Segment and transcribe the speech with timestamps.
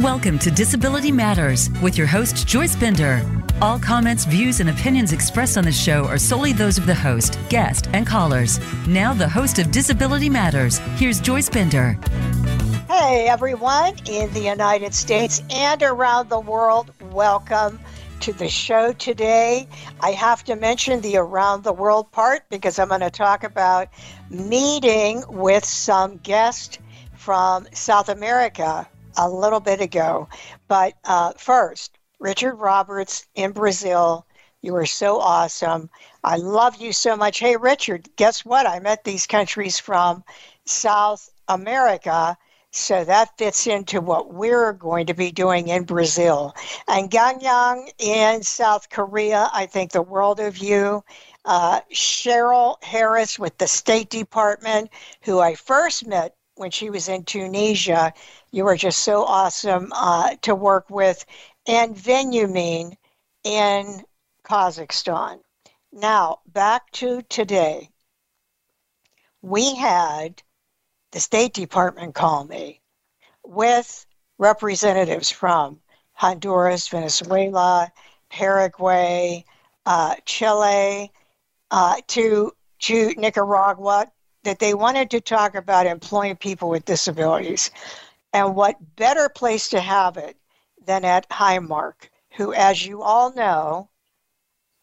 [0.00, 3.22] Welcome to Disability Matters with your host, Joyce Bender.
[3.60, 7.38] All comments, views, and opinions expressed on the show are solely those of the host,
[7.50, 8.58] guest, and callers.
[8.86, 11.98] Now, the host of Disability Matters, here's Joyce Bender.
[12.88, 17.78] Hey, everyone in the United States and around the world, welcome
[18.20, 19.68] to the show today.
[20.00, 23.88] I have to mention the around the world part because I'm going to talk about
[24.30, 26.78] meeting with some guests
[27.18, 30.28] from South America a little bit ago.
[30.68, 34.26] But uh, first, Richard Roberts in Brazil.
[34.62, 35.88] You are so awesome.
[36.22, 37.38] I love you so much.
[37.38, 38.66] Hey, Richard, guess what?
[38.66, 40.22] I met these countries from
[40.66, 42.36] South America.
[42.72, 46.54] So that fits into what we're going to be doing in Brazil.
[46.86, 51.02] And Ganyang in South Korea, I think the world of you.
[51.46, 54.90] Uh, Cheryl Harris with the State Department,
[55.22, 58.12] who I first met when she was in Tunisia.
[58.52, 61.24] You were just so awesome uh, to work with.
[61.66, 62.96] And Venumin
[63.44, 64.02] in
[64.44, 65.40] Kazakhstan.
[65.90, 67.88] Now, back to today.
[69.40, 70.42] We had
[71.12, 72.82] the State Department call me
[73.42, 74.06] with
[74.38, 75.80] representatives from
[76.12, 77.90] Honduras, Venezuela,
[78.28, 79.44] Paraguay,
[79.86, 81.10] uh, Chile,
[81.70, 84.10] uh, to to Nicaragua,
[84.44, 87.70] that they wanted to talk about employing people with disabilities.
[88.32, 90.36] And what better place to have it
[90.86, 93.88] than at Highmark, who, as you all know,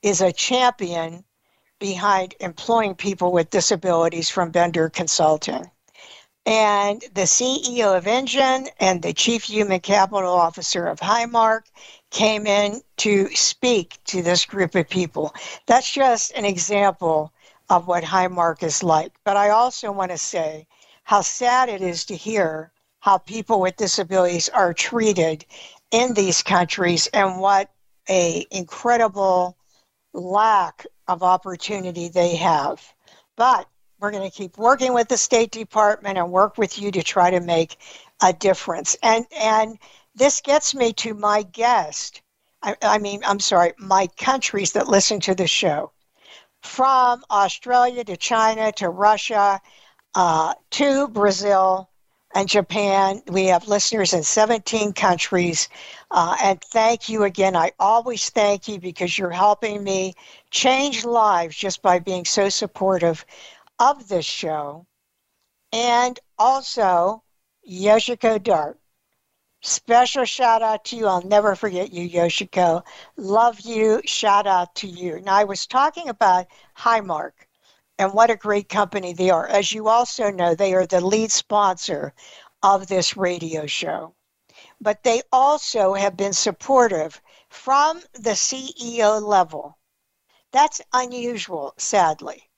[0.02, 1.24] is a champion
[1.80, 5.70] behind employing people with disabilities from Bender Consulting.
[6.46, 11.64] And the CEO of enGen and the Chief Human Capital Officer of Highmark
[12.10, 15.36] came in to speak to this group of people.
[15.66, 17.34] That's just an example
[17.70, 19.14] of what Highmark is like.
[19.24, 20.68] But I also want to say
[21.04, 25.46] how sad it is to hear how people with disabilities are treated
[25.92, 27.70] in these countries and what
[28.10, 29.58] a incredible
[30.14, 32.82] lack of opportunity they have.
[33.36, 33.68] But
[34.00, 37.32] we're going to keep working with the State Department and work with you to try
[37.32, 37.78] to make
[38.22, 38.96] a difference.
[39.04, 39.78] And and
[40.16, 42.22] this gets me to my guest.
[42.64, 45.92] I, I mean, I'm sorry, my countries that listen to the show
[46.68, 49.60] from Australia to China to Russia
[50.16, 51.90] uh, to Brazil
[52.36, 53.22] and Japan.
[53.28, 55.70] We have listeners in 17 countries.
[56.12, 57.56] Uh, and thank you again.
[57.56, 60.14] I always thank you because you're helping me
[60.52, 63.26] change lives just by being so supportive
[63.80, 64.86] of this show.
[65.72, 67.24] And also,
[67.68, 68.80] Yoshiko Dart.
[69.68, 71.08] Special shout out to you.
[71.08, 72.84] I'll never forget you, Yoshiko.
[73.18, 74.02] Love you.
[74.06, 75.20] Shout out to you.
[75.20, 76.48] Now, I was talking about
[76.78, 77.34] Highmark
[78.00, 79.46] and what a great company they are.
[79.46, 82.14] As you also know, they are the lead sponsor
[82.64, 84.16] of this radio show.
[84.80, 89.78] But they also have been supportive from the CEO level.
[90.54, 92.50] That's unusual, sadly,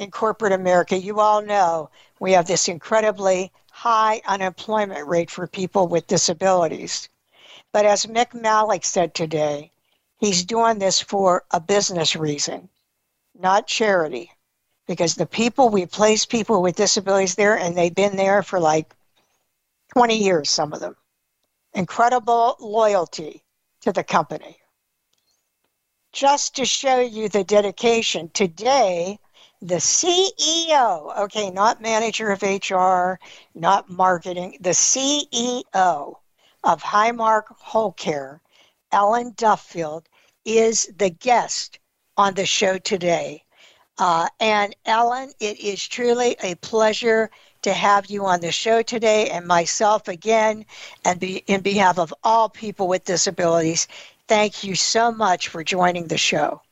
[0.00, 0.98] in corporate America.
[0.98, 7.08] You all know we have this incredibly high unemployment rate for people with disabilities.
[7.72, 9.72] But as Mick Malik said today,
[10.18, 12.68] he's doing this for a business reason,
[13.34, 14.32] not charity.
[14.86, 18.94] Because the people, we place people with disabilities there, and they've been there for like
[19.94, 20.94] 20 years, some of them.
[21.72, 23.42] Incredible loyalty
[23.80, 24.58] to the company.
[26.12, 29.18] Just to show you the dedication, today
[29.62, 33.18] the CEO, okay, not manager of HR,
[33.54, 36.14] not marketing, the CEO
[36.64, 38.40] of Highmark Whole Care,
[38.90, 40.08] Ellen Duffield,
[40.46, 41.78] is the guest
[42.16, 43.44] on the show today.
[43.98, 49.28] Uh, and Ellen, it is truly a pleasure to have you on the show today,
[49.28, 50.64] and myself again,
[51.04, 53.86] and be, in behalf of all people with disabilities,
[54.26, 56.62] thank you so much for joining the show.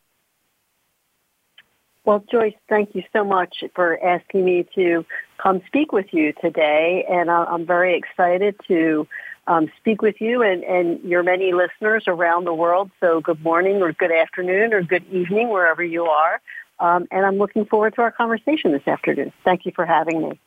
[2.08, 5.04] Well, Joyce, thank you so much for asking me to
[5.36, 7.04] come speak with you today.
[7.06, 9.06] And I'm very excited to
[9.46, 12.90] um, speak with you and, and your many listeners around the world.
[13.00, 16.40] So good morning or good afternoon or good evening, wherever you are.
[16.80, 19.30] Um, and I'm looking forward to our conversation this afternoon.
[19.44, 20.40] Thank you for having me.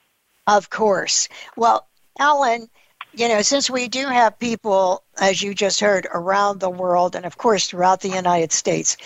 [0.47, 1.29] Of course.
[1.55, 1.87] Well,
[2.19, 2.69] Ellen,
[3.13, 7.25] you know, since we do have people, as you just heard, around the world and
[7.25, 8.97] of course throughout the United States,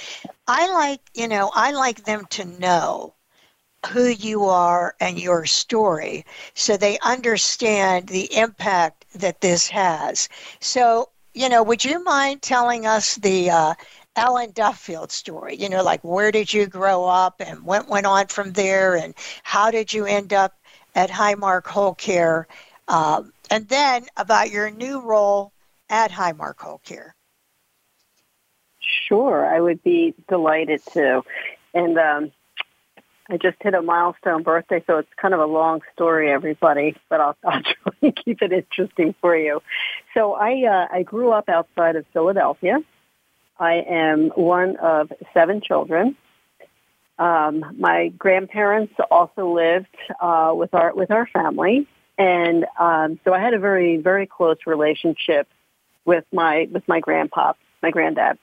[0.48, 3.14] I like, you know, I like them to know
[3.88, 10.30] who you are and your story so they understand the impact that this has.
[10.60, 13.74] So, you know, would you mind telling us the uh,
[14.16, 15.56] Ellen Duffield story?
[15.56, 19.14] You know, like where did you grow up and what went on from there and
[19.44, 20.56] how did you end up
[20.96, 22.48] at Highmark Whole Care?
[22.88, 25.52] Um, and then about your new role
[25.90, 27.16] at Highmark Home Care?
[29.08, 31.24] Sure, I would be delighted to.
[31.74, 32.32] And um,
[33.30, 37.20] I just hit a milestone birthday, so it's kind of a long story, everybody, but
[37.20, 39.62] I'll, I'll try and keep it interesting for you.
[40.14, 42.80] So I, uh, I grew up outside of Philadelphia.
[43.60, 46.16] I am one of seven children.
[47.18, 51.88] Um, my grandparents also lived uh, with our with our family,
[52.18, 55.48] and um, so I had a very very close relationship
[56.06, 58.38] with my with my grandpa, my granddad.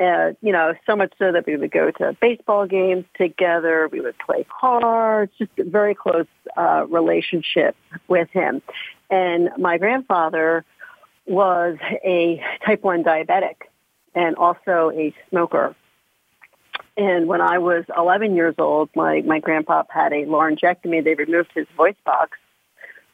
[0.00, 3.88] Uh, you know, so much so that we would go to baseball games together.
[3.92, 5.30] We would play cards.
[5.38, 6.26] Just a very close
[6.56, 7.76] uh, relationship
[8.08, 8.62] with him.
[9.10, 10.64] And my grandfather
[11.26, 13.56] was a type one diabetic
[14.14, 15.76] and also a smoker.
[16.96, 21.04] And when I was 11 years old, my, my grandpa had a laryngectomy.
[21.04, 22.38] They removed his voice box.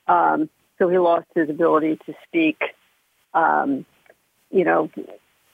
[0.09, 2.61] Um, so he lost his ability to speak,
[3.35, 3.85] um,
[4.51, 4.91] you know,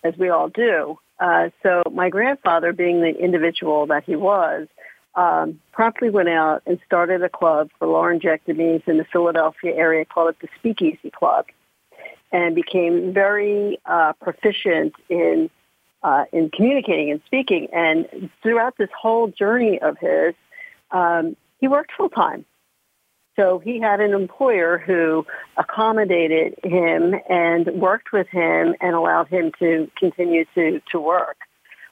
[0.02, 0.98] as we all do.
[1.18, 4.68] Uh, so my grandfather, being the individual that he was,
[5.14, 10.30] um, promptly went out and started a club for laryngectomies in the Philadelphia area called
[10.30, 11.46] it the Speakeasy Club
[12.32, 15.50] and became very uh, proficient in
[16.02, 17.68] uh, in communicating and speaking.
[17.72, 20.34] And throughout this whole journey of his,
[20.90, 22.44] um, he worked full time.
[23.36, 25.26] So he had an employer who
[25.56, 31.38] accommodated him and worked with him and allowed him to continue to, to work.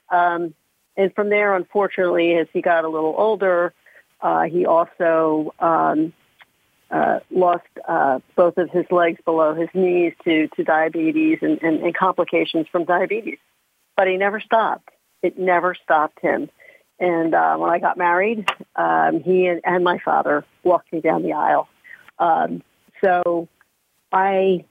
[0.09, 0.53] Um,
[0.95, 3.73] and from there, unfortunately, as he got a little older,
[4.21, 6.13] uh, he also um,
[6.89, 11.83] uh, lost uh, both of his legs below his knees to, to diabetes and, and,
[11.83, 13.39] and complications from diabetes.
[13.97, 14.89] But he never stopped.
[15.21, 16.49] It never stopped him.
[17.03, 18.47] And uh, when I got married,
[18.77, 21.67] um, he and, and my father walked me down the aisle.
[22.17, 22.63] Um,
[23.03, 23.49] so
[24.13, 24.63] I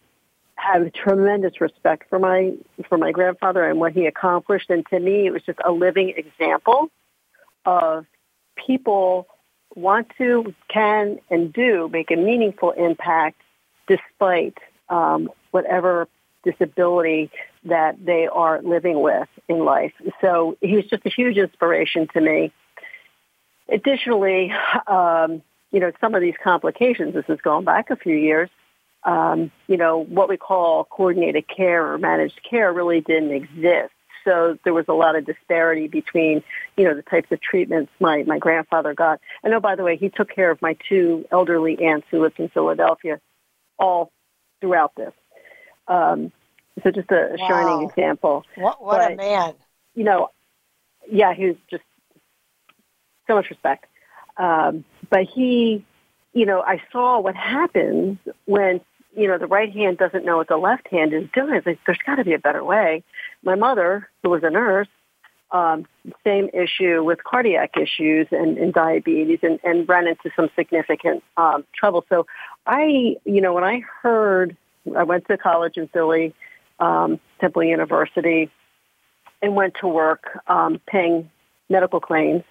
[0.55, 2.55] have tremendous respect for my
[2.89, 4.71] for my grandfather and what he accomplished.
[4.71, 6.89] And to me, it was just a living example
[7.67, 8.07] of
[8.57, 9.27] people
[9.75, 13.43] want to, can, and do make a meaningful impact
[13.87, 14.57] despite
[14.89, 16.09] um, whatever
[16.45, 17.31] disability
[17.65, 19.93] that they are living with in life.
[20.21, 22.53] So he's just a huge inspiration to me.
[23.69, 24.53] Additionally,
[24.87, 28.51] um, you know, some of these complications, this is going back a few years,
[29.05, 33.93] um, you know, what we call coordinated care or managed care really didn't exist.
[34.25, 36.45] So there was a lot of disparity between,
[36.77, 39.21] you know, the types of treatments my, my grandfather got.
[39.43, 42.39] And oh, by the way, he took care of my two elderly aunts who lived
[42.39, 43.21] in Philadelphia
[43.79, 44.13] all
[44.61, 45.13] throughout this.
[45.89, 46.31] Um,
[46.83, 47.49] so just a, wow.
[47.49, 48.45] shining example.
[48.57, 49.55] What, what but, a man.
[49.95, 50.31] You know,
[51.11, 51.85] yeah, he was just
[53.27, 53.87] so much respect.
[54.37, 55.85] Um, but he,
[56.33, 58.81] you know, I saw what happens when
[59.15, 61.61] you know, the right hand doesn't know what the left hand is doing.
[61.65, 63.03] Like, there's got to be a better way.
[63.43, 64.89] My mother, who was a nurse,
[65.51, 65.87] um,
[66.25, 71.65] same issue with cardiac issues and, and diabetes and, and ran into some significant um,
[71.75, 72.07] trouble.
[72.09, 72.27] So
[72.67, 74.57] I, you know, when I heard,
[74.97, 76.35] I went to college in Philly,
[76.83, 78.51] um, Temple University,
[79.41, 81.31] and went to work um, paying
[81.69, 82.43] medical claims.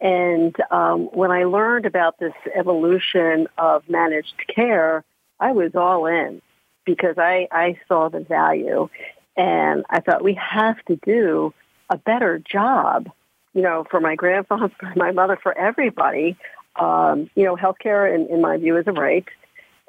[0.00, 5.02] And um, when I learned about this evolution of managed care,
[5.40, 6.42] I was all in
[6.84, 8.88] because I, I saw the value
[9.36, 11.54] and I thought we have to do
[11.88, 13.10] a better job,
[13.54, 16.36] you know, for my grandfather, for my mother, for everybody.
[16.76, 19.24] Um, you know, healthcare, in, in my view, is a right.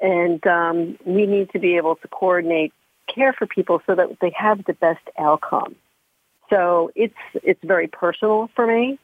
[0.00, 2.72] And um, we need to be able to coordinate
[3.12, 5.76] care for people so that they have the best outcome.
[6.50, 8.98] So it's it's very personal for me.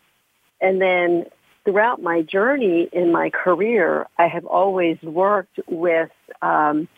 [0.60, 1.26] And then
[1.64, 6.88] throughout my journey in my career, I have always worked with um,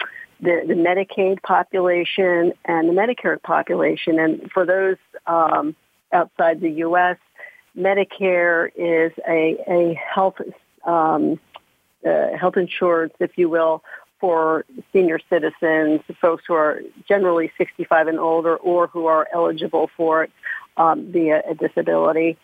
[0.41, 4.19] the, the Medicaid population and the Medicare population.
[4.19, 4.97] And for those
[5.27, 5.75] um,
[6.13, 7.17] outside the U.S.,
[7.77, 10.41] Medicare is a, a health
[10.85, 11.41] um,
[12.07, 13.83] uh, health insurance, if you will,
[14.21, 20.25] for senior citizens, folks who are generally 65 and older, or who are eligible for
[20.25, 20.31] it
[20.77, 22.37] um, via a disability.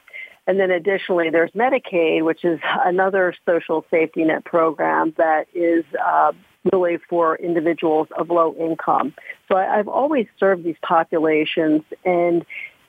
[0.47, 6.33] And then additionally, there's Medicaid, which is another social safety net program that is uh,
[6.73, 9.15] really for individuals of low income.
[9.49, 12.45] So I, I've always served these populations and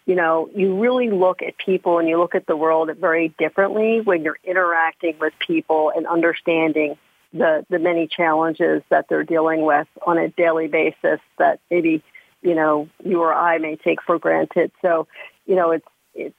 [0.08, 4.02] you know, you really look at people and you look at the world very differently
[4.02, 6.98] when you're interacting with people and understanding
[7.34, 12.04] the, the many challenges that they're dealing with on a daily basis that maybe,
[12.42, 14.72] you know, you or I may take for granted.
[14.82, 15.08] So,
[15.46, 16.36] you know, it's, it's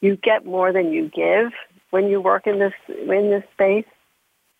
[0.00, 1.52] you get more than you give
[1.90, 3.84] when you work in this in this space.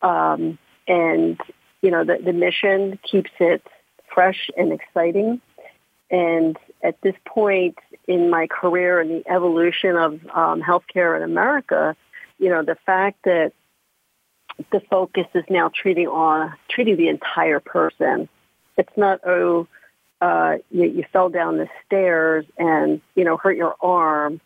[0.03, 1.39] Um, and
[1.83, 3.63] you know the, the mission keeps it
[4.13, 5.41] fresh and exciting.
[6.11, 11.95] And at this point in my career and the evolution of um, healthcare in America,
[12.39, 13.53] you know, the fact that
[14.71, 18.29] the focus is now treating on treating the entire person.
[18.77, 19.67] It's not oh,
[20.21, 24.41] uh, you, you fell down the stairs and you know hurt your arm.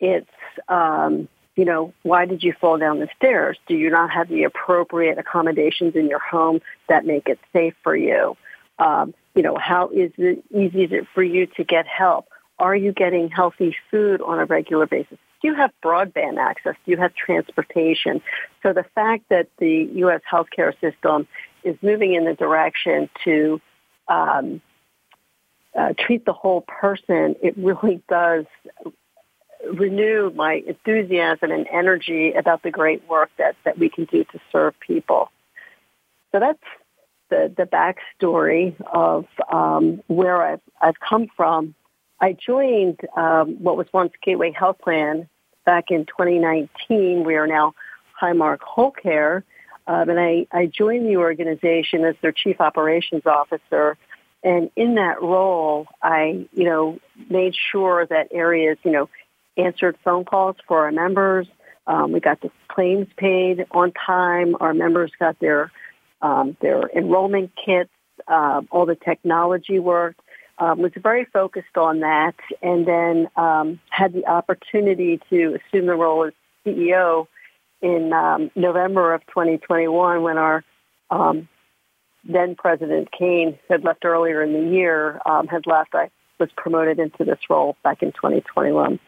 [0.00, 0.28] It's
[0.68, 3.58] um, you know why did you fall down the stairs?
[3.66, 7.96] Do you not have the appropriate accommodations in your home that make it safe for
[7.96, 8.36] you?
[8.78, 12.26] Um, you know how is it easy is it for you to get help?
[12.58, 15.18] Are you getting healthy food on a regular basis?
[15.46, 16.74] You have broadband access?
[16.86, 18.20] You have transportation?
[18.64, 20.20] So the fact that the U.S.
[20.28, 21.28] healthcare system
[21.62, 23.60] is moving in the direction to
[24.08, 24.60] um,
[25.78, 28.46] uh, treat the whole person, it really does
[29.72, 34.40] renew my enthusiasm and energy about the great work that, that we can do to
[34.50, 35.30] serve people.
[36.32, 36.58] So that's
[37.30, 41.76] the, the backstory of um, where I've, I've come from
[42.20, 45.28] I joined um, what was once Gateway Health Plan
[45.66, 47.24] back in 2019.
[47.24, 47.74] We are now
[48.20, 49.44] Highmark Whole Care.
[49.86, 53.98] Um, and I, I joined the organization as their chief operations officer.
[54.42, 59.08] And in that role, I, you know, made sure that areas, you know,
[59.56, 61.46] answered phone calls for our members.
[61.86, 64.56] Um, we got the claims paid on time.
[64.58, 65.70] Our members got their
[66.22, 67.90] um, their enrollment kits.
[68.26, 70.20] Uh, all the technology worked
[70.58, 75.94] um, was very focused on that, and then um, had the opportunity to assume the
[75.94, 76.32] role as
[76.64, 77.26] CEO
[77.82, 80.64] in um, November of 2021 when our
[81.10, 81.48] um,
[82.28, 85.94] then President Kane had left earlier in the year, um, had left.
[85.94, 88.98] I was promoted into this role back in 2021.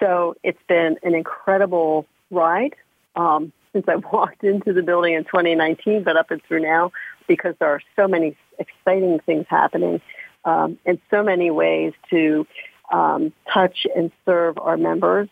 [0.00, 2.74] So it's been an incredible ride
[3.16, 6.92] um, since I walked into the building in 2019, but up and through now
[7.26, 10.00] because there are so many exciting things happening
[10.44, 12.46] um, in so many ways to
[12.92, 15.28] um, touch and serve our members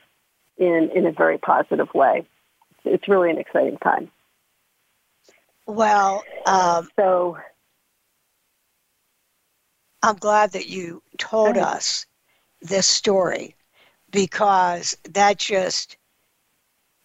[0.59, 2.27] in, in a very positive way.
[2.85, 4.11] It's really an exciting time.
[5.67, 7.39] Well, um, so
[10.03, 12.07] I'm glad that you told us
[12.61, 13.55] this story
[14.11, 15.97] because that just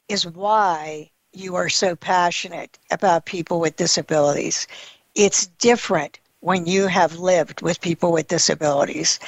[0.10, 4.68] is why you are so passionate about people with disabilities.
[5.14, 9.20] It's different when you have lived with people with disabilities.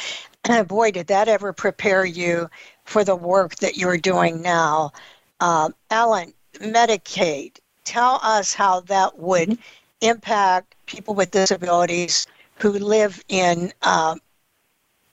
[0.45, 2.49] And boy, did that ever prepare you
[2.85, 4.91] for the work that you're doing now.
[5.39, 9.61] Um, Ellen, Medicaid, tell us how that would mm-hmm.
[10.01, 12.25] impact people with disabilities
[12.55, 14.19] who live in um,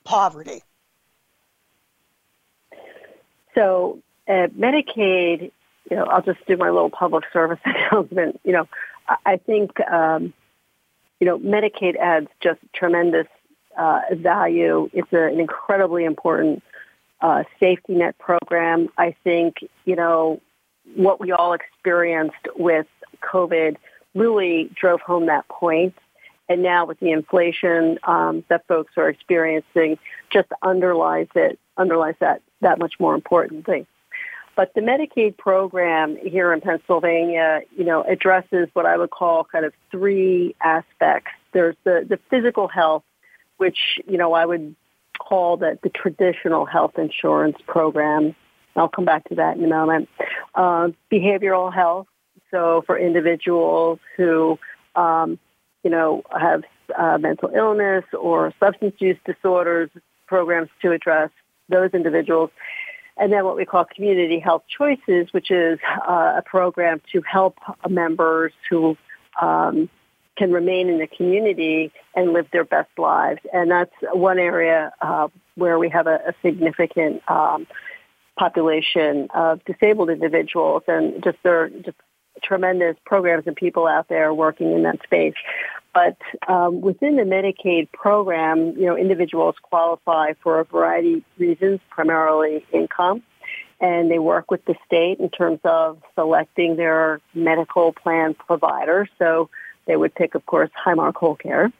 [0.05, 0.62] poverty.
[3.55, 5.53] So, uh, Medicaid,
[5.91, 8.41] you know, I'll just do my little public service announcement.
[8.45, 8.69] You know,
[9.25, 10.33] I think um,
[11.20, 13.26] you know, Medicaid adds just tremendous
[13.76, 14.88] uh, value.
[14.92, 16.62] It's a, an incredibly important
[17.20, 18.88] uh, safety net program.
[18.99, 20.40] I think, you know,
[20.94, 22.87] what we all experienced with
[23.23, 23.76] COVID
[24.14, 25.94] really drove home that point.
[26.49, 29.99] And now with the inflation um, that folks are experiencing,
[30.30, 33.87] just underlies it, underlies that that much more important thing.
[34.56, 39.66] But the Medicaid program here in Pennsylvania, you know, addresses what I would call kind
[39.66, 41.30] of three aspects.
[41.52, 43.04] There's the, the physical health,
[43.58, 44.75] which, you know, I would
[45.18, 48.34] call the, the traditional health insurance program.
[48.75, 50.08] I'll come back to that in a moment.
[50.54, 52.06] Uh, behavioral health,
[52.50, 54.58] so for individuals who,
[54.94, 55.38] um,
[55.82, 56.64] you know, have
[56.96, 59.90] uh, mental illness or substance use disorders,
[60.26, 61.30] programs to address
[61.68, 62.50] those individuals
[63.16, 67.58] and then what we call community health choices, which is uh, a program to help
[67.88, 68.96] members who
[69.40, 69.88] um,
[70.37, 73.40] can remain in the community and live their best lives.
[73.52, 77.66] And that's one area uh, where we have a, a significant um,
[78.38, 81.96] population of disabled individuals, and just there are just
[82.43, 85.35] tremendous programs and people out there working in that space.
[85.95, 91.81] But um, within the Medicaid program, you know, individuals qualify for a variety of reasons,
[91.88, 93.23] primarily income,
[93.81, 99.09] and they work with the state in terms of selecting their medical plan provider.
[99.19, 99.49] So
[99.87, 101.73] they would pick, of course, Highmark Whole Care.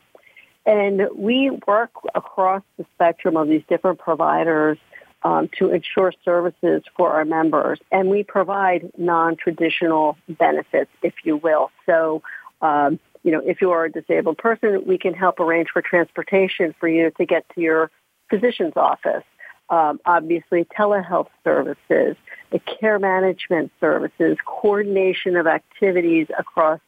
[0.65, 4.79] And we work across the spectrum of these different providers
[5.23, 7.81] um, to ensure services for our members.
[7.91, 11.71] And we provide non-traditional benefits, if you will.
[11.87, 12.23] So
[12.61, 16.75] um, you know, if you are a disabled person, we can help arrange for transportation
[16.79, 17.91] for you to get to your
[18.31, 19.25] physician's office.
[19.69, 22.17] Um, obviously, telehealth services,
[22.53, 26.79] the care management services, coordination of activities across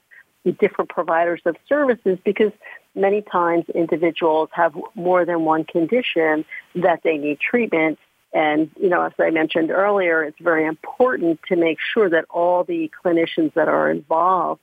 [0.45, 2.53] the different providers of services because
[2.95, 6.45] many times individuals have more than one condition
[6.77, 7.99] that they need treatment.
[8.33, 12.63] And, you know, as I mentioned earlier, it's very important to make sure that all
[12.65, 14.61] the clinicians that are involved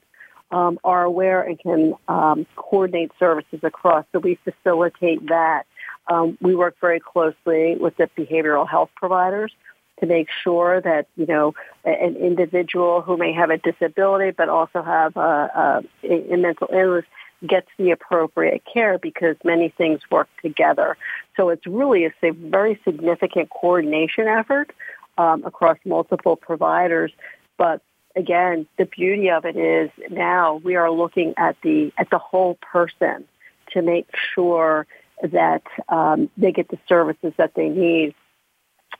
[0.51, 4.05] um, are aware and can um, coordinate services across.
[4.11, 5.63] So we facilitate that.
[6.07, 9.51] Um, we work very closely with the behavioral health providers
[9.99, 11.53] to make sure that you know
[11.83, 17.05] an individual who may have a disability but also have a, a, a mental illness
[17.45, 20.97] gets the appropriate care because many things work together.
[21.35, 24.71] So it's really a, very significant coordination effort
[25.17, 27.11] um, across multiple providers.
[27.57, 27.81] But
[28.15, 32.55] again, the beauty of it is now we are looking at the at the whole
[32.55, 33.25] person
[33.71, 34.87] to make sure
[35.21, 38.13] that um, they get the services that they need.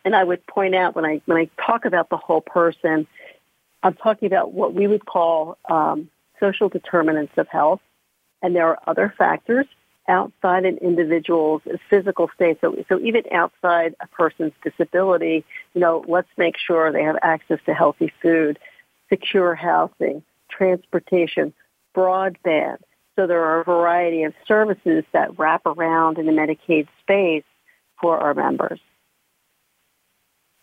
[0.03, 3.07] And I would point out when I when I talk about the whole person,
[3.83, 7.81] I'm talking about what we would call um, social determinants of health,
[8.45, 9.65] and there are other factors
[10.07, 12.59] outside an individual's physical state.
[12.61, 17.59] So, so even outside a person's disability, you know, let's make sure they have access
[17.65, 18.59] to healthy food,
[19.09, 21.53] secure housing, transportation,
[21.95, 22.77] broadband.
[23.15, 27.45] So there are a variety of services that wrap around in the Medicaid space
[27.99, 28.79] for our members.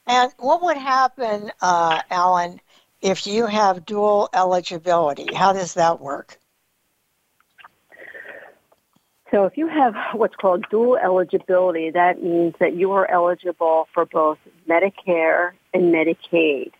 [0.06, 2.60] And what would happen, uh, Ellen,
[3.00, 5.34] if you have dual eligibility?
[5.34, 6.38] How does that work?
[9.32, 14.04] So if you have what's called dual eligibility, that means that you are eligible for
[14.04, 16.72] both Medicare and Medicaid.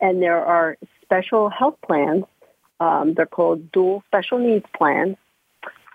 [0.00, 2.24] And there are special health plans,
[2.80, 5.16] um, they're called dual special needs plans,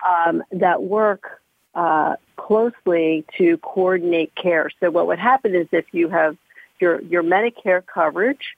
[0.08, 1.42] um, that work
[1.74, 4.70] uh, closely to coordinate care.
[4.80, 6.38] So what would happen is if you have
[6.80, 8.56] your, your Medicare coverage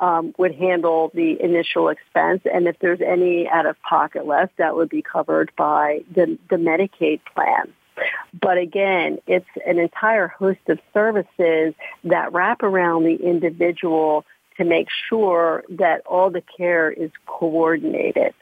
[0.00, 4.76] um, would handle the initial expense, and if there's any out of pocket left, that
[4.76, 7.72] would be covered by the, the Medicaid plan.
[8.38, 14.24] But again, it's an entire host of services that wrap around the individual
[14.56, 18.34] to make sure that all the care is coordinated.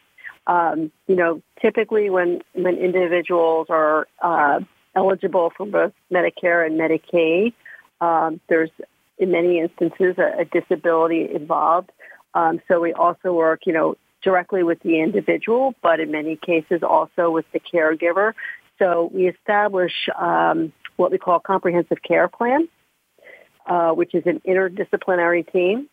[0.47, 4.61] Um, you know, typically when when individuals are uh,
[4.95, 7.53] eligible for both Medicare and Medicaid,
[8.01, 8.71] um, there's
[9.19, 11.91] in many instances a, a disability involved.
[12.35, 16.83] Um, so we also work, you know, directly with the individual, but in many cases
[16.83, 18.33] also with the caregiver.
[18.79, 22.69] So we establish um, what we call comprehensive care plan,
[23.67, 25.89] uh, which is an interdisciplinary team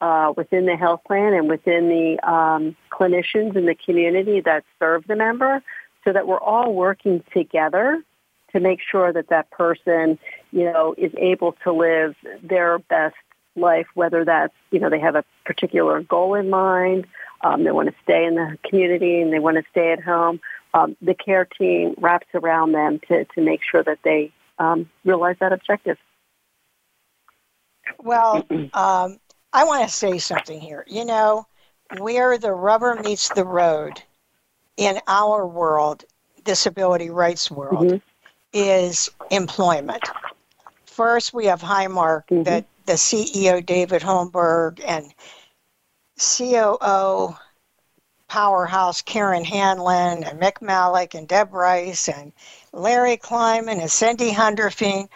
[0.00, 5.06] uh, within the health plan and within the um, clinicians in the community that serve
[5.06, 5.62] the member,
[6.04, 8.02] so that we're all working together
[8.54, 10.18] to make sure that that person,
[10.52, 13.16] you know, is able to live their best
[13.56, 17.06] life, whether that's, you know, they have a particular goal in mind,
[17.42, 20.40] um, they want to stay in the community and they want to stay at home.
[20.72, 25.36] Um, the care team wraps around them to, to make sure that they um, realize
[25.40, 25.98] that objective.
[27.98, 29.18] Well, um,
[29.52, 30.84] I want to say something here.
[30.88, 31.46] You know,
[31.98, 34.02] where the rubber meets the road
[34.76, 36.04] in our world,
[36.44, 37.96] disability rights world, mm-hmm
[38.54, 40.02] is employment.
[40.86, 42.44] First, we have Highmark, mm-hmm.
[42.44, 45.12] that the CEO David Holmberg and
[46.18, 47.36] COO
[48.28, 52.32] powerhouse Karen Hanlon and Mick Malik and Deb Rice and
[52.72, 55.08] Larry Kleiman and Cindy Hunderfing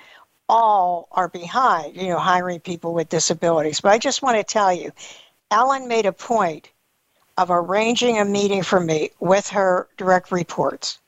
[0.49, 3.81] all are behind, you know, hiring people with disabilities.
[3.81, 4.93] But I just want to tell you,
[5.51, 6.71] Ellen made a point
[7.37, 10.99] of arranging a meeting for me with her direct reports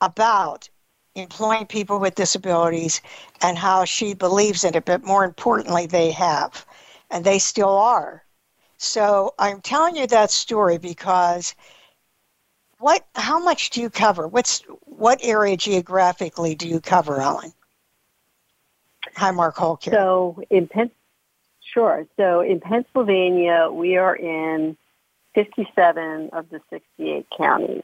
[0.00, 0.68] about
[1.14, 3.00] employing people with disabilities
[3.42, 6.66] and how she believes in it, but more importantly, they have,
[7.10, 8.24] and they still are.
[8.78, 11.54] So I'm telling you that story because
[12.78, 13.06] what?
[13.14, 14.26] How much do you cover?
[14.26, 17.52] What's what area geographically do you cover, Ellen?
[19.16, 19.94] Highmark Whole Care.
[19.94, 20.90] So in Pen-
[21.60, 22.06] sure.
[22.16, 24.76] So in Pennsylvania, we are in
[25.34, 27.82] 57 of the 68 counties,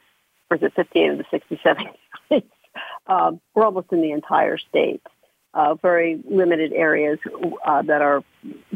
[0.49, 1.85] or is it 58 of the 67
[2.29, 2.49] counties?
[3.09, 5.01] Um, we're almost in the entire state.
[5.53, 7.19] Uh, very limited areas
[7.65, 8.23] uh, that are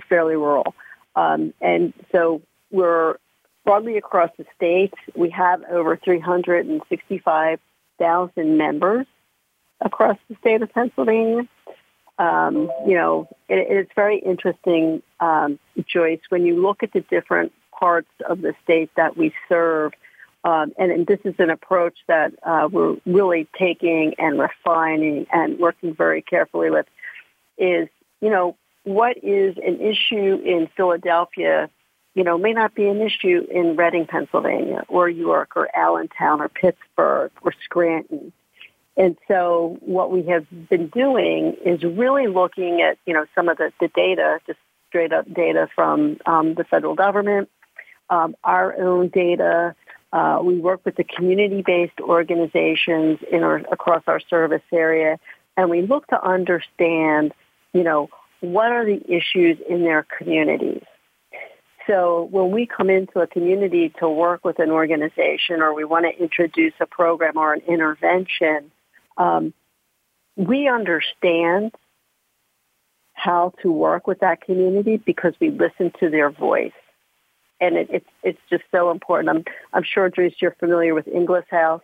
[0.09, 0.75] fairly rural.
[1.15, 2.41] Um, and so
[2.71, 3.17] we're
[3.63, 4.95] broadly across the state.
[5.15, 9.05] We have over 365,000 members
[9.81, 11.47] across the state of Pennsylvania.
[12.17, 17.51] Um, you know, it, it's very interesting, um, Joyce, when you look at the different
[17.71, 19.93] parts of the state that we serve,
[20.43, 25.57] um, and, and, this is an approach that uh, we're really taking and refining and
[25.57, 26.85] working very carefully with
[27.57, 27.87] is,
[28.19, 31.69] you know, what is an issue in Philadelphia
[32.15, 36.49] you know, may not be an issue in Reading, Pennsylvania, or York, or Allentown, or
[36.49, 38.31] Pittsburgh, or Scranton.
[38.95, 43.57] And so what we have been doing is really looking at, you know, some of
[43.57, 47.49] the, the data, just straight up data from um, the federal government,
[48.11, 49.75] um, our own data.
[50.13, 55.19] Uh, we work with the community-based organizations in our, across our service area,
[55.57, 57.33] and we look to understand,
[57.73, 60.83] you know, what are the issues in their communities.
[61.87, 66.05] So when we come into a community to work with an organization or we want
[66.05, 68.71] to introduce a program or an intervention,
[69.17, 69.51] um,
[70.35, 71.73] we understand
[73.13, 76.71] how to work with that community because we listen to their voice.
[77.61, 79.29] And it, it's it's just so important.
[79.29, 81.83] I'm I'm sure Joyce, you're familiar with Inglis House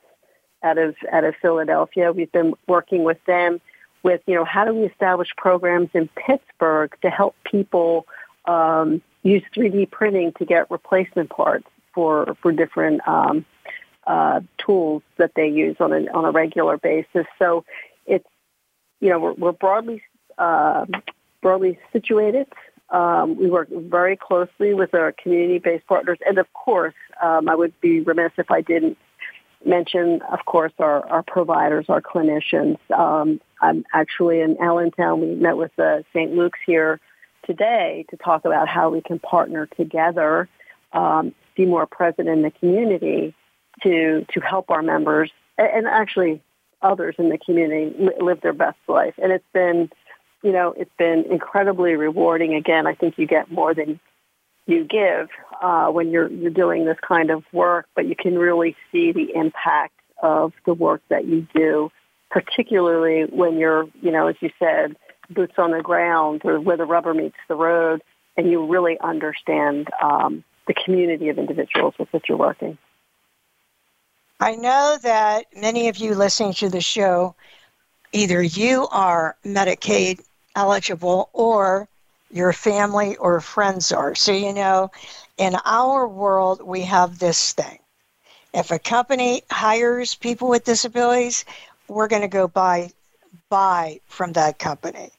[0.63, 2.11] out of out of Philadelphia.
[2.11, 3.61] We've been working with them
[4.03, 8.07] with you know how do we establish programs in Pittsburgh to help people
[8.45, 13.45] um, use 3D printing to get replacement parts for for different um,
[14.07, 17.25] uh, tools that they use on a on a regular basis.
[17.37, 17.65] So
[18.05, 18.27] it's
[18.99, 20.01] you know we're, we're broadly
[20.37, 20.85] uh,
[21.41, 22.47] broadly situated.
[22.91, 27.79] Um, we work very closely with our community-based partners, and of course, um, I would
[27.81, 28.97] be remiss if I didn't
[29.65, 32.77] mention, of course, our, our providers, our clinicians.
[32.91, 35.21] Um, I'm actually in Allentown.
[35.21, 36.33] We met with the St.
[36.33, 36.99] Luke's here
[37.45, 40.47] today to talk about how we can partner together,
[40.93, 43.35] um, be more present in the community
[43.83, 46.41] to to help our members and actually
[46.81, 49.13] others in the community live their best life.
[49.21, 49.89] And it's been,
[50.41, 52.55] you know, it's been incredibly rewarding.
[52.55, 53.99] Again, I think you get more than
[54.65, 55.29] you give
[55.61, 59.33] uh, when you're you're doing this kind of work, but you can really see the
[59.35, 61.91] impact of the work that you do,
[62.29, 64.95] particularly when you're, you know, as you said,
[65.29, 68.01] boots on the ground or where the rubber meets the road,
[68.37, 72.77] and you really understand um, the community of individuals with which you're working.
[74.39, 77.35] I know that many of you listening to the show,
[78.13, 80.21] either you are Medicaid
[80.55, 81.87] eligible or
[82.31, 84.15] your family or friends are.
[84.15, 84.91] So, you know,
[85.37, 87.79] in our world, we have this thing.
[88.53, 91.45] If a company hires people with disabilities,
[91.87, 92.91] we're going to go buy
[93.49, 95.11] buy from that company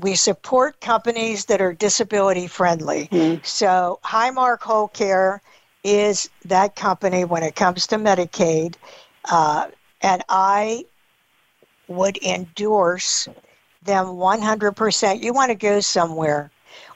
[0.00, 3.08] we support companies that are disability friendly.
[3.10, 3.40] Mm-hmm.
[3.42, 5.40] So Highmark Whole Care
[5.84, 8.74] is that company when it comes to Medicaid,
[9.30, 9.68] uh,
[10.02, 10.84] and I
[11.88, 13.28] would endorse
[13.86, 15.22] them 100%.
[15.22, 16.50] You want to go somewhere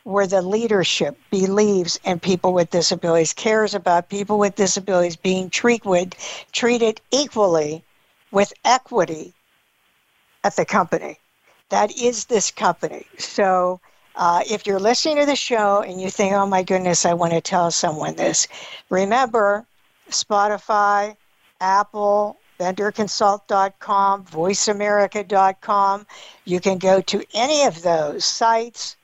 [0.04, 6.16] where the leadership believes in people with disabilities, cares about people with disabilities being treated
[6.52, 7.84] treated equally
[8.30, 9.34] with equity
[10.42, 11.18] at the company
[11.70, 13.06] that is this company.
[13.18, 13.80] So
[14.16, 17.32] uh, if you're listening to the show and you think, oh my goodness, I want
[17.32, 18.46] to tell someone this,
[18.90, 19.64] remember
[20.10, 21.16] Spotify,
[21.60, 26.06] Apple, benderconsult.com, voiceamerica.com.
[26.44, 28.96] You can go to any of those sites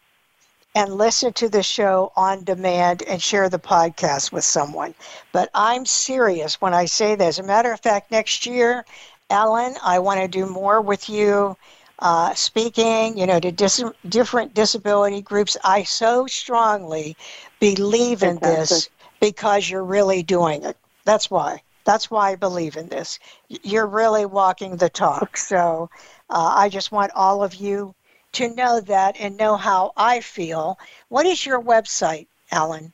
[0.74, 4.94] and listen to the show on demand and share the podcast with someone.
[5.32, 7.38] But I'm serious when I say this.
[7.38, 8.84] As a matter of fact, next year,
[9.30, 11.56] Ellen, I want to do more with you
[12.00, 15.56] uh, speaking, you know, to dis- different disability groups.
[15.64, 17.16] I so strongly
[17.58, 20.76] believe in this because you're really doing it.
[21.04, 21.62] That's why.
[21.86, 23.18] That's why I believe in this.
[23.48, 25.38] You're really walking the talk.
[25.38, 25.88] So
[26.28, 27.94] uh, I just want all of you
[28.32, 30.78] to know that and know how I feel.
[31.08, 32.92] What is your website, Ellen?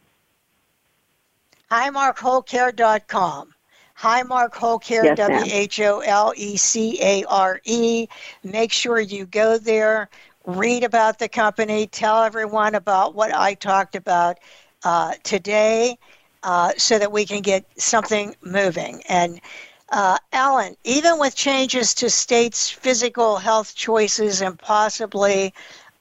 [1.71, 3.51] highmarkwholecare.com.
[3.97, 8.07] Highmark Whole Care, yes, W H O L E C A R E.
[8.43, 10.09] Make sure you go there,
[10.45, 14.37] read about the company, tell everyone about what I talked about
[14.83, 15.97] uh, today
[16.43, 19.01] uh, so that we can get something moving.
[19.09, 19.41] And
[19.89, 25.53] uh, Ellen, even with changes to states' physical health choices and possibly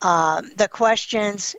[0.03, 1.57] um, the questions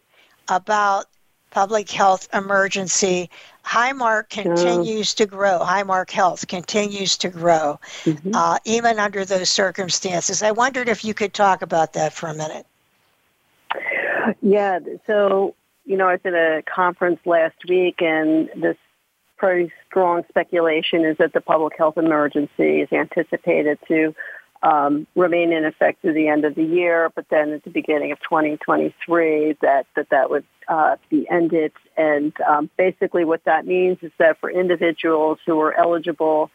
[0.47, 1.05] about
[1.49, 3.29] public health emergency,
[3.65, 5.59] Highmark continues to grow.
[5.59, 8.31] Highmark Health continues to grow, mm-hmm.
[8.35, 10.43] uh, even under those circumstances.
[10.43, 12.67] I wondered if you could talk about that for a minute.
[14.41, 18.77] Yeah, so, you know, I was at a conference last week, and this
[19.37, 24.15] pretty strong speculation is that the public health emergency is anticipated to
[24.63, 28.11] um, remain in effect through the end of the year, but then at the beginning
[28.11, 31.71] of 2023, that that, that would uh, be ended.
[31.97, 36.49] And um, basically, what that means is that for individuals who are eligible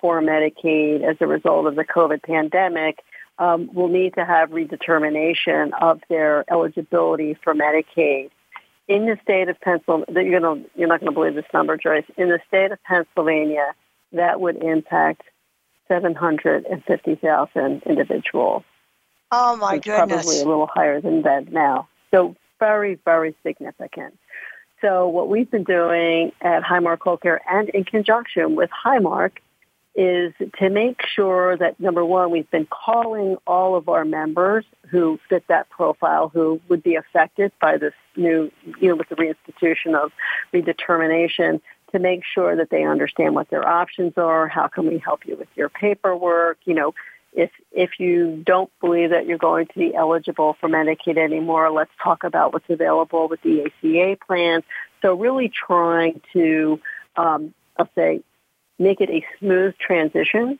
[0.00, 3.00] for Medicaid as a result of the COVID pandemic,
[3.38, 8.30] um, will need to have redetermination of their eligibility for Medicaid.
[8.88, 12.04] In the state of Pennsylvania, you're, gonna, you're not going to believe this number, Joyce.
[12.16, 13.74] In the state of Pennsylvania,
[14.12, 15.22] that would impact
[15.88, 18.62] 750,000 individuals.
[19.32, 20.24] Oh my it's goodness!
[20.24, 21.88] Probably a little higher than that now.
[22.12, 24.16] So very, very significant.
[24.80, 29.32] So what we've been doing at Highmark Care and in conjunction with Highmark
[29.96, 35.18] is to make sure that number one, we've been calling all of our members who
[35.28, 39.94] fit that profile who would be affected by this new, you know, with the reinstitution
[39.94, 40.12] of
[40.52, 41.60] redetermination
[41.92, 44.46] to make sure that they understand what their options are.
[44.48, 46.58] How can we help you with your paperwork?
[46.66, 46.94] You know,
[47.32, 51.90] if if you don't believe that you're going to be eligible for Medicaid anymore, let's
[52.02, 54.64] talk about what's available with the ACA plans.
[55.00, 56.80] So really trying to,
[57.16, 58.22] um, I'll say,
[58.78, 60.58] make it a smooth transition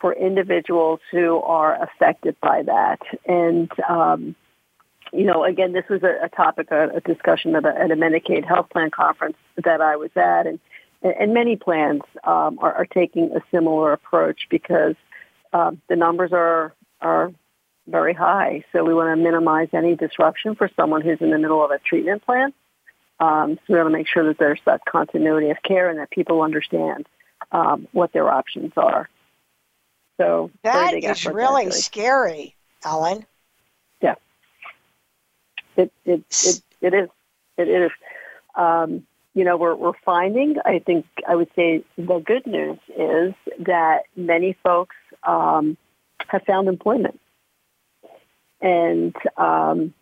[0.00, 3.00] for individuals who are affected by that.
[3.26, 4.34] And, um,
[5.12, 7.96] you know, again, this was a, a topic, a, a discussion at a, at a,
[7.96, 10.46] Medicaid health plan conference that I was at.
[10.46, 10.60] And,
[11.02, 14.96] and many plans um, are, are, taking a similar approach because
[15.52, 17.32] um, the numbers are, are
[17.86, 18.64] very high.
[18.72, 21.78] So we want to minimize any disruption for someone who's in the middle of a
[21.78, 22.52] treatment plan.
[23.18, 26.10] Um, so we want to make sure that there's that continuity of care and that
[26.10, 27.06] people understand
[27.52, 29.08] um, what their options are.
[30.16, 32.54] So that is really scary,
[32.84, 33.26] Ellen.
[34.00, 34.14] Yeah,
[35.76, 37.08] it it it, it is
[37.58, 37.90] it is.
[38.54, 40.56] Um, you know, we're we're finding.
[40.64, 43.34] I think I would say the good news is
[43.66, 45.76] that many folks um,
[46.28, 47.20] have found employment,
[48.62, 49.92] and um,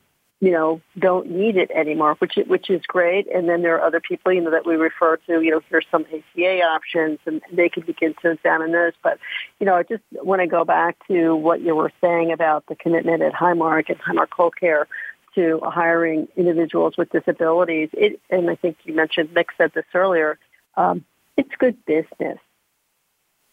[0.44, 3.26] you know, don't need it anymore, which which is great.
[3.35, 5.40] And then there are other people, you know, that we refer to.
[5.40, 8.92] You know, here's some ACA options, and they can begin to examine those.
[9.02, 9.18] But
[9.59, 12.76] you know, I just want to go back to what you were saying about the
[12.76, 14.87] commitment at Highmark and Highmark Whole Care
[15.35, 17.88] to hiring individuals with disabilities.
[17.94, 20.38] It, and I think you mentioned Mick said this earlier.
[20.76, 21.07] Um,
[21.38, 22.38] it's good business.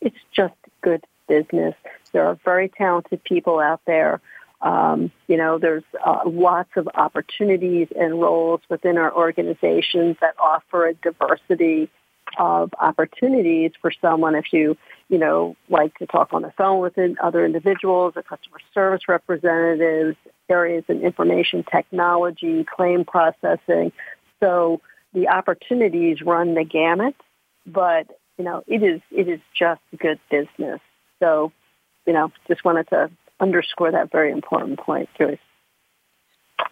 [0.02, 1.74] It's just good business.
[2.12, 4.20] There are very talented people out there
[4.62, 10.88] um, you know, there's uh, lots of opportunities and roles within our organizations that offer
[10.88, 11.90] a diversity
[12.38, 14.78] of opportunities for someone if you,
[15.10, 20.16] you know, like to talk on the phone with other individuals, or customer service representatives,
[20.48, 23.92] areas in information technology, claim processing.
[24.40, 24.82] So
[25.14, 27.16] the opportunities run the gamut,
[27.66, 30.80] but you know, it is it is just good business.
[31.20, 31.52] So,
[32.08, 35.40] you know, just wanted to underscore that very important point, Joyce.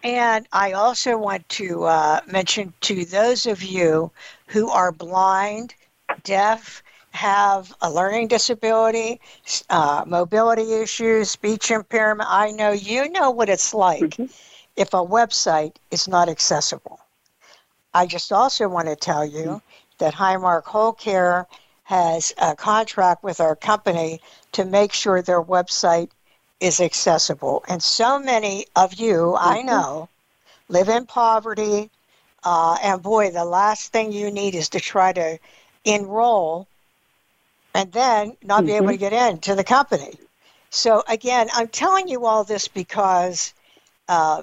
[0.02, 4.10] And I also want to uh, mention to those of you
[4.46, 5.74] who are blind,
[6.22, 9.20] deaf, have a learning disability,
[9.68, 12.28] uh, mobility issues, speech impairment.
[12.30, 14.26] I know you know what it's like mm-hmm.
[14.76, 17.00] if a website is not accessible.
[17.92, 19.56] I just also want to tell you mm-hmm.
[19.98, 21.46] that Highmark Whole Care
[21.82, 24.20] has a contract with our company
[24.52, 26.10] to make sure their website
[26.60, 27.64] is accessible.
[27.68, 29.66] And so many of you, I mm-hmm.
[29.66, 30.08] know,
[30.68, 31.90] live in poverty.
[32.44, 35.38] Uh, and boy, the last thing you need is to try to
[35.84, 36.66] enroll
[37.74, 38.66] and then not mm-hmm.
[38.66, 40.18] be able to get in to the company.
[40.70, 43.52] So, again, I'm telling you all this because
[44.08, 44.42] uh,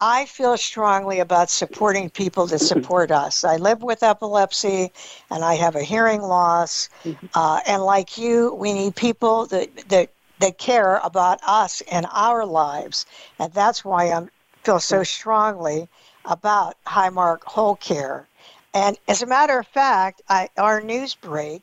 [0.00, 2.80] I feel strongly about supporting people that mm-hmm.
[2.80, 3.44] support us.
[3.44, 4.92] I live with epilepsy
[5.30, 6.88] and I have a hearing loss.
[7.04, 7.26] Mm-hmm.
[7.34, 10.10] Uh, and like you, we need people that, that
[10.40, 13.06] that care about us and our lives.
[13.38, 14.26] And that's why I
[14.64, 15.88] feel so strongly
[16.24, 18.26] about Highmark Whole Care.
[18.74, 21.62] And as a matter of fact, I, our news break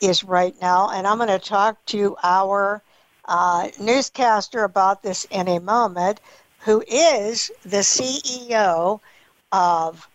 [0.00, 2.82] is right now, and I'm going to talk to our
[3.26, 6.20] uh, newscaster about this in a moment,
[6.60, 9.00] who is the CEO
[9.52, 10.08] of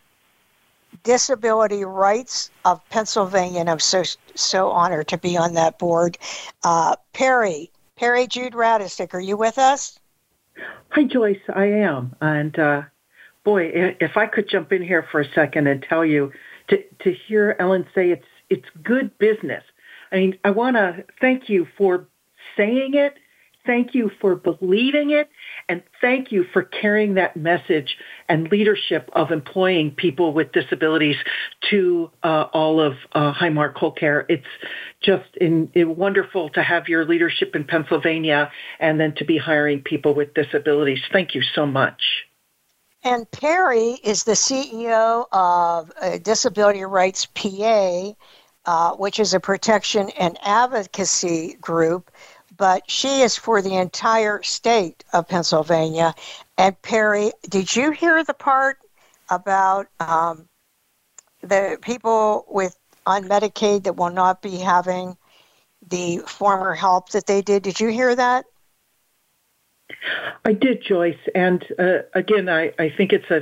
[1.04, 4.04] Disability Rights of Pennsylvania, and I'm so
[4.36, 6.18] so honored to be on that board.
[6.64, 10.00] Uh, Peri Peri Jude Radecic, are you with us?
[10.92, 11.42] Hi, Joyce.
[11.54, 12.16] I am.
[12.22, 12.84] And uh,
[13.44, 16.32] boy, if I could jump in here for a second and tell you
[16.70, 19.66] to, to hear Ellen say it's it's good business.
[20.14, 22.08] I mean, I want to thank you for
[22.56, 23.16] saying it
[23.66, 25.30] Thank you for believing it
[25.68, 31.18] and thank you for carrying that message and leadership of employing people with disabilities
[31.70, 34.26] to uh, all of uh, Highmark Whole Care.
[34.30, 34.48] It's
[35.02, 39.82] just in, in wonderful to have your leadership in Pennsylvania and then to be hiring
[39.82, 41.00] people with disabilities.
[41.12, 42.02] Thank you so much.
[43.04, 48.12] And Peri is the CEO of uh, Disability Rights PA,
[48.66, 52.12] uh, which is a protection and advocacy group
[52.60, 56.14] but she is for the entire state of Pennsylvania.
[56.58, 58.78] And Peri, did you hear the part
[59.30, 60.48] about um,
[61.42, 62.76] the people with
[63.08, 65.16] on Medicaid that will not be having
[65.90, 67.64] the former help that they did?
[67.64, 68.46] Did you hear that?
[70.44, 71.18] I did, Joyce.
[71.34, 73.42] And uh, again, I, I think it's a,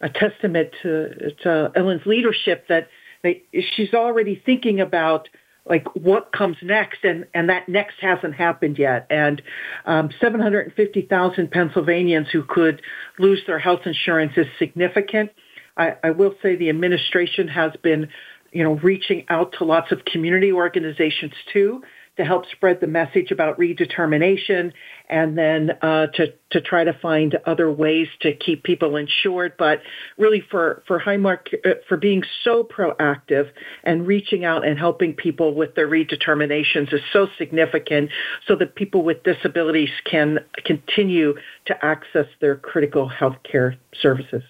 [0.00, 2.88] a testament to, to Ellen's leadership that
[3.22, 3.44] they,
[3.76, 5.28] she's already thinking about
[5.70, 9.06] like what comes next and, and that next hasn't happened yet.
[9.08, 9.40] And
[9.86, 12.82] um, 750,000 Pennsylvanians who could
[13.18, 15.30] lose their health insurance is significant.
[15.76, 18.08] I, I will say the administration has been,
[18.52, 21.82] you know, reaching out to lots of community organizations too
[22.16, 24.72] to help spread the message about redetermination
[25.08, 29.54] and then uh, to, to try to find other ways to keep people insured.
[29.56, 29.80] But
[30.18, 33.50] really for, for Highmark, uh, for being so proactive
[33.84, 38.10] and reaching out and helping people with their redeterminations is so significant
[38.46, 41.34] so that people with disabilities can continue
[41.66, 44.42] to access their critical health care services.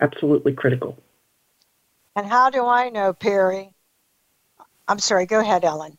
[0.00, 0.96] Absolutely critical.
[2.16, 3.70] And how do I know, Peri?
[4.88, 5.97] I'm sorry, go ahead, Ellen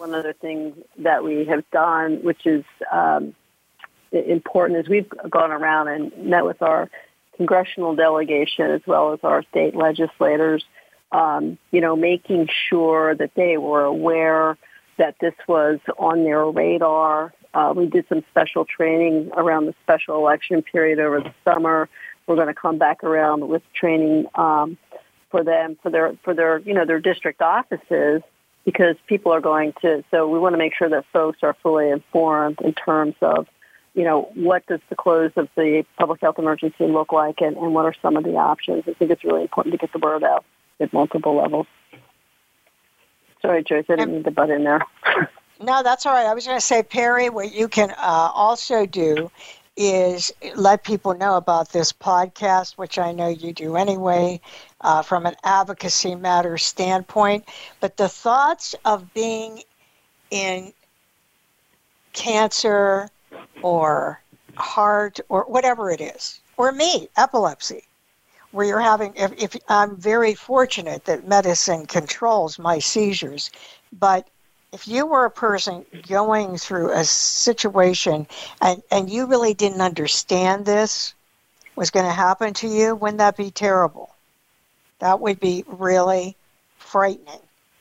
[0.00, 3.34] one other thing that we have done, which is um,
[4.10, 6.88] important, is we've gone around and met with our
[7.36, 10.64] congressional delegation as well as our state legislators,
[11.12, 14.56] um, you know, making sure that they were aware
[14.96, 17.34] that this was on their radar.
[17.52, 21.90] Uh, we did some special training around the special election period over the summer.
[22.26, 24.78] We're going to come back around with training um,
[25.30, 28.22] for them for their for their you know their district offices
[28.64, 31.88] because people are going to, so we want to make sure that folks are fully
[31.88, 33.46] informed in terms of,
[33.94, 37.74] you know, what does the close of the public health emergency look like and, and
[37.74, 38.84] what are some of the options.
[38.86, 40.44] I think it's really important to get the word out
[40.78, 41.66] at multiple levels.
[43.42, 44.82] Sorry, Joyce, I didn't mean to butt in there.
[45.60, 46.26] no, that's all right.
[46.26, 49.30] I was going to say, Peri, what you can uh, also do
[49.76, 54.40] is let people know about this podcast, which I know you do anyway,
[54.80, 57.44] uh, from an advocacy matter standpoint.
[57.80, 59.62] But the thoughts of being
[60.30, 60.72] in
[62.12, 63.08] cancer
[63.62, 64.20] or
[64.56, 67.84] heart or whatever it is, or me, epilepsy,
[68.52, 73.50] where you're having, if, if I'm very fortunate that medicine controls my seizures,
[73.92, 74.28] but
[74.72, 78.26] if you were a person going through a situation
[78.60, 81.14] and, and you really didn't understand this
[81.76, 84.14] was going to happen to you, wouldn't that be terrible?
[85.00, 86.36] That would be really
[86.78, 87.40] frightening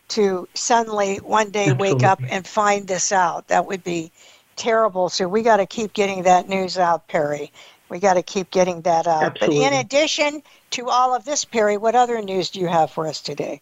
[0.10, 1.94] to suddenly one day Absolutely.
[1.94, 3.48] wake up and find this out.
[3.48, 4.12] That would be
[4.56, 5.10] terrible.
[5.10, 7.52] So we got to keep getting that news out, Peri.
[7.90, 9.24] We got to keep getting that out.
[9.24, 9.60] Absolutely.
[9.60, 13.08] But in addition to all of this, Peri, what other news do you have for
[13.08, 13.62] us today?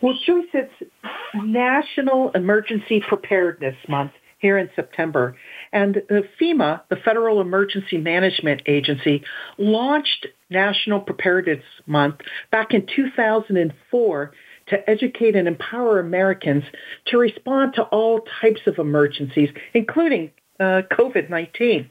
[0.00, 0.92] Well, Joyce, it's
[1.34, 5.36] National Emergency Preparedness Month here in September.
[5.72, 6.02] And
[6.40, 9.24] FEMA, the Federal Emergency Management Agency,
[9.58, 12.16] launched National Preparedness Month
[12.50, 14.32] back in 2004
[14.68, 16.64] to educate and empower Americans
[17.06, 21.88] to respond to all types of emergencies, including uh, COVID-19.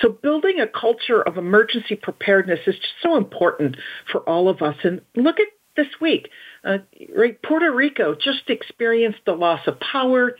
[0.00, 3.76] So building a culture of emergency preparedness is just so important
[4.10, 4.76] for all of us.
[4.82, 6.28] And look at this week.
[6.64, 6.78] Uh,
[7.16, 10.36] right, Puerto Rico just experienced the loss of power,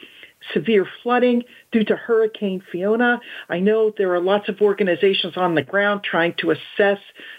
[0.54, 3.20] severe flooding due to Hurricane Fiona.
[3.48, 6.98] I know there are lots of organizations on the ground trying to assess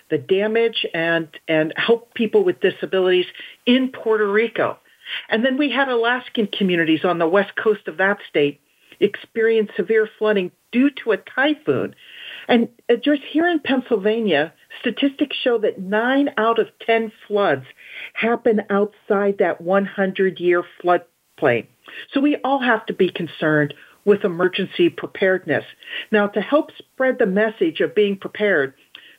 [0.09, 3.25] the damage and, and help people with disabilities
[3.65, 4.77] in Puerto Rico.
[5.29, 8.61] And then we had Alaskan communities on the west coast of that state
[8.99, 11.95] experience severe flooding due to a typhoon.
[12.47, 17.65] And uh, just here in Pennsylvania, statistics show that nine out of 10 floods
[18.13, 21.67] happen outside that 100-year floodplain.
[22.13, 23.73] So we all have to be concerned
[24.05, 25.63] with emergency preparedness.
[26.11, 28.73] Now, to help spread the message of being prepared,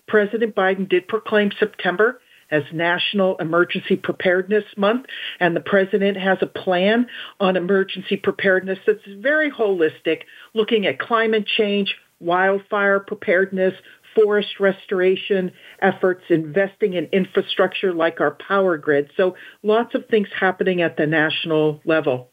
[0.08, 5.06] President Biden did proclaim September as National Emergency Preparedness Month,
[5.40, 7.06] and the president has a plan
[7.40, 13.72] on emergency preparedness that's very holistic, looking at climate change, wildfire preparedness,
[14.14, 19.10] forest restoration efforts, investing in infrastructure like our power grid.
[19.16, 22.31] So lots of things happening at the national level.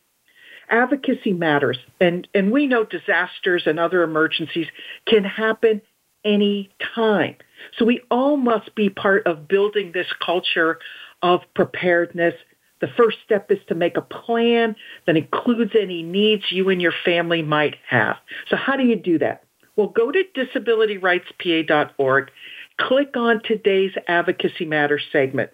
[0.70, 4.68] Advocacy matters, and, and we know disasters and other emergencies
[5.08, 5.82] can happen
[6.24, 7.36] any time.
[7.78, 10.80] So we all must be part of building this culture
[11.22, 12.36] of preparedness.
[12.82, 16.94] The first step is to make a plan that includes any needs you and your
[17.04, 18.18] family might have.
[18.50, 19.44] So how do you do that?
[19.76, 22.32] Well, go to disabilityrightspa.org,
[22.80, 25.52] click on today's Advocacy Matters segment.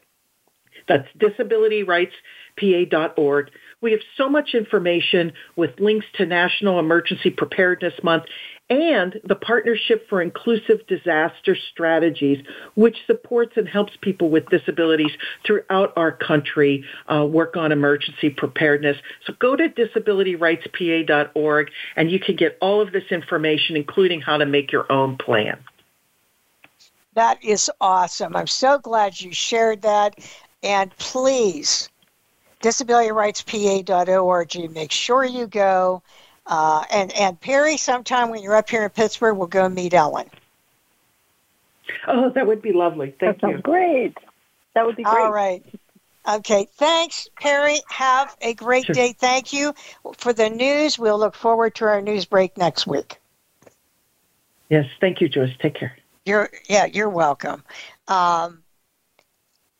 [0.87, 3.49] That's disabilityrightspa.org,
[3.85, 8.23] We have so much information with links to National Emergency Preparedness Month
[8.67, 15.11] and the Partnership for Inclusive Disaster Strategies, which supports and helps people with disabilities
[15.45, 16.83] throughout our country
[17.13, 18.97] uh, work on emergency preparedness.
[19.27, 24.47] So go to disabilityrightspa.org and you can get all of this information, including how to
[24.47, 25.59] make your own plan.
[27.13, 28.35] That is awesome.
[28.35, 30.15] I'm so glad you shared that.
[30.63, 31.87] And please,
[32.65, 36.01] disabilityrightspa.org, make sure you go.
[36.47, 40.29] Uh, and, and Peri, sometime when you're up here in Pittsburgh, we'll go meet Ellen.
[42.07, 43.13] Oh, that would be lovely.
[43.19, 43.57] Thank that you.
[43.59, 44.17] great.
[44.73, 45.15] That would be great.
[45.15, 45.63] All right.
[46.27, 46.67] Okay.
[46.73, 47.79] Thanks, Peri.
[47.87, 48.95] Have a great sure.
[48.95, 49.13] day.
[49.13, 49.75] Thank you
[50.17, 50.97] for the news.
[50.97, 53.19] We'll look forward to our news break next week.
[54.69, 54.87] Yes.
[54.99, 55.53] Thank you, Joyce.
[55.59, 55.95] Take care.
[56.25, 57.63] You're yeah, you're welcome.
[58.07, 58.63] Um,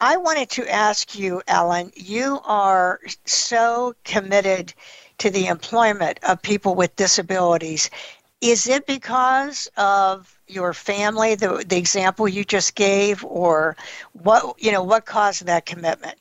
[0.05, 1.91] I wanted to ask you, Ellen.
[1.95, 4.71] You are so committed
[5.17, 7.89] to the employment of people with disabilities.
[8.39, 13.75] Is it because of your family, the the example you just gave, or
[14.13, 14.83] what you know?
[14.83, 16.19] What caused that commitment?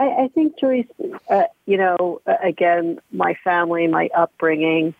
[0.00, 0.88] I, I think, Joyce.
[1.28, 4.92] Uh, you know, again, my family, my upbringing.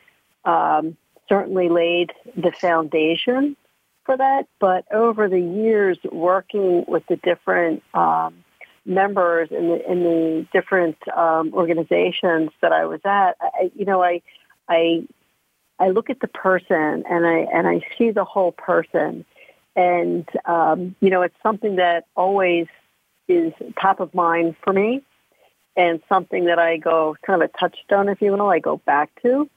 [0.44, 0.96] Um,
[1.28, 3.56] certainly laid the foundation
[4.04, 4.46] for that.
[4.58, 8.44] But over the years, working with the different um,
[8.84, 14.02] members in the, in the different um, organizations that I was at, I, you know,
[14.02, 14.22] I,
[14.68, 15.06] I,
[15.78, 19.24] I look at the person and I and I see the whole person,
[19.74, 22.66] and um, you know, it's something that always
[23.28, 25.02] is top of mind for me,
[25.76, 29.10] and something that I go kind of a touchstone, if you will, I go back
[29.22, 29.48] to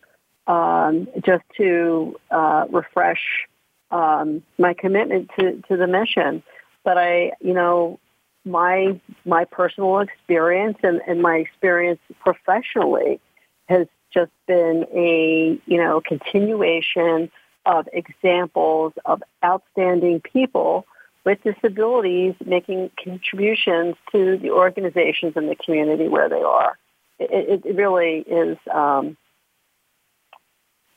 [0.48, 3.48] um, just to uh, refresh
[3.94, 6.44] um, my commitment to, to the mission.
[6.84, 8.00] But I, you know,
[8.44, 13.22] my my personal experience and, and my experience professionally
[13.70, 17.32] has just been a you know continuation
[17.66, 20.86] of examples of outstanding people
[21.24, 26.78] with disabilities making contributions to the organizations and the community where they are.
[27.20, 29.16] It, it really is um,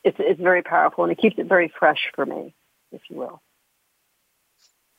[0.03, 2.55] it's it's very powerful and it keeps it very fresh for me,
[2.93, 3.43] if you will.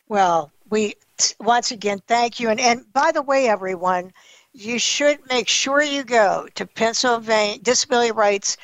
[0.10, 0.96] Well, we
[1.40, 4.14] once again thank you, and and by the way, everyone,
[4.54, 8.58] you should make sure you go to Pennsylvania Disability Rights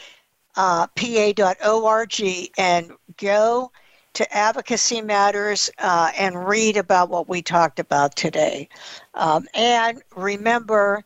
[0.55, 2.21] uh, PA.org
[2.57, 3.71] and go
[4.13, 8.69] to Advocacy Matters uh, and read about what we talked about today.
[9.15, 11.03] Um, and remember,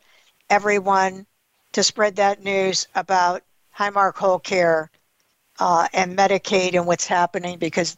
[0.50, 1.26] everyone,
[1.72, 3.42] to spread that news about
[3.76, 4.90] Highmark Whole Care
[5.58, 7.96] uh, and Medicaid and what's happening because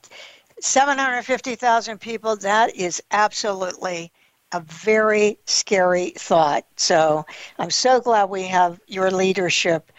[0.60, 4.12] 750,000 people, that is absolutely
[4.52, 6.64] a very scary thought.
[6.76, 7.24] So
[7.58, 9.92] I'm so glad we have your leadership,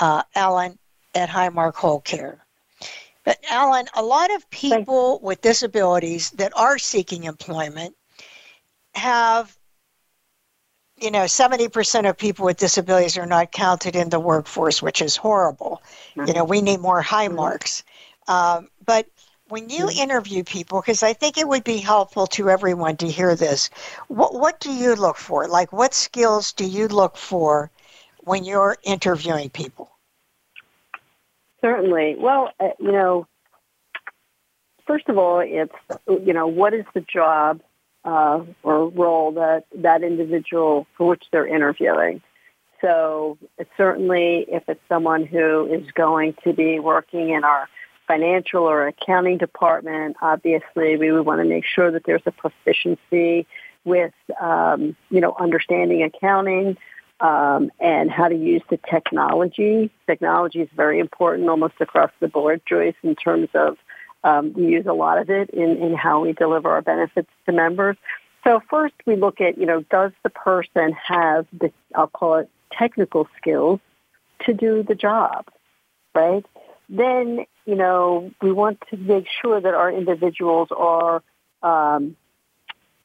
[0.00, 0.78] uh, Ellen,
[1.14, 2.44] at Highmark Whole Care.
[3.24, 7.94] But Ellen, a lot of people with disabilities that are seeking employment
[8.94, 9.57] have
[11.00, 15.16] you know, 70% of people with disabilities are not counted in the workforce, which is
[15.16, 15.82] horrible.
[16.16, 16.28] Mm-hmm.
[16.28, 17.36] You know, we need more high mm-hmm.
[17.36, 17.84] marks.
[18.26, 19.06] Um, but
[19.48, 19.98] when you mm-hmm.
[19.98, 23.70] interview people, because I think it would be helpful to everyone to hear this,
[24.08, 25.46] what, what do you look for?
[25.46, 27.70] Like, what skills do you look for
[28.20, 29.90] when you're interviewing people?
[31.60, 32.16] Certainly.
[32.18, 33.26] Well, uh, you know,
[34.86, 35.74] first of all, it's,
[36.08, 37.60] you know, what is the job?
[38.08, 42.22] Uh, or role that that individual for which they're interviewing.
[42.80, 43.36] So
[43.76, 47.68] certainly, if it's someone who is going to be working in our
[48.06, 53.46] financial or accounting department, obviously we would want to make sure that there's a proficiency
[53.84, 56.78] with, um, you know, understanding accounting
[57.20, 59.90] um, and how to use the technology.
[60.06, 63.76] Technology is very important almost across the board, Joyce, in terms of
[64.24, 67.52] um, we use a lot of it in, in how we deliver our benefits to
[67.52, 67.96] members.
[68.44, 72.50] So first we look at, you know, does the person have the, I'll call it
[72.72, 73.80] technical skills
[74.46, 75.46] to do the job,
[76.14, 76.44] right?
[76.88, 81.22] Then, you know, we want to make sure that our individuals are,
[81.62, 82.16] um,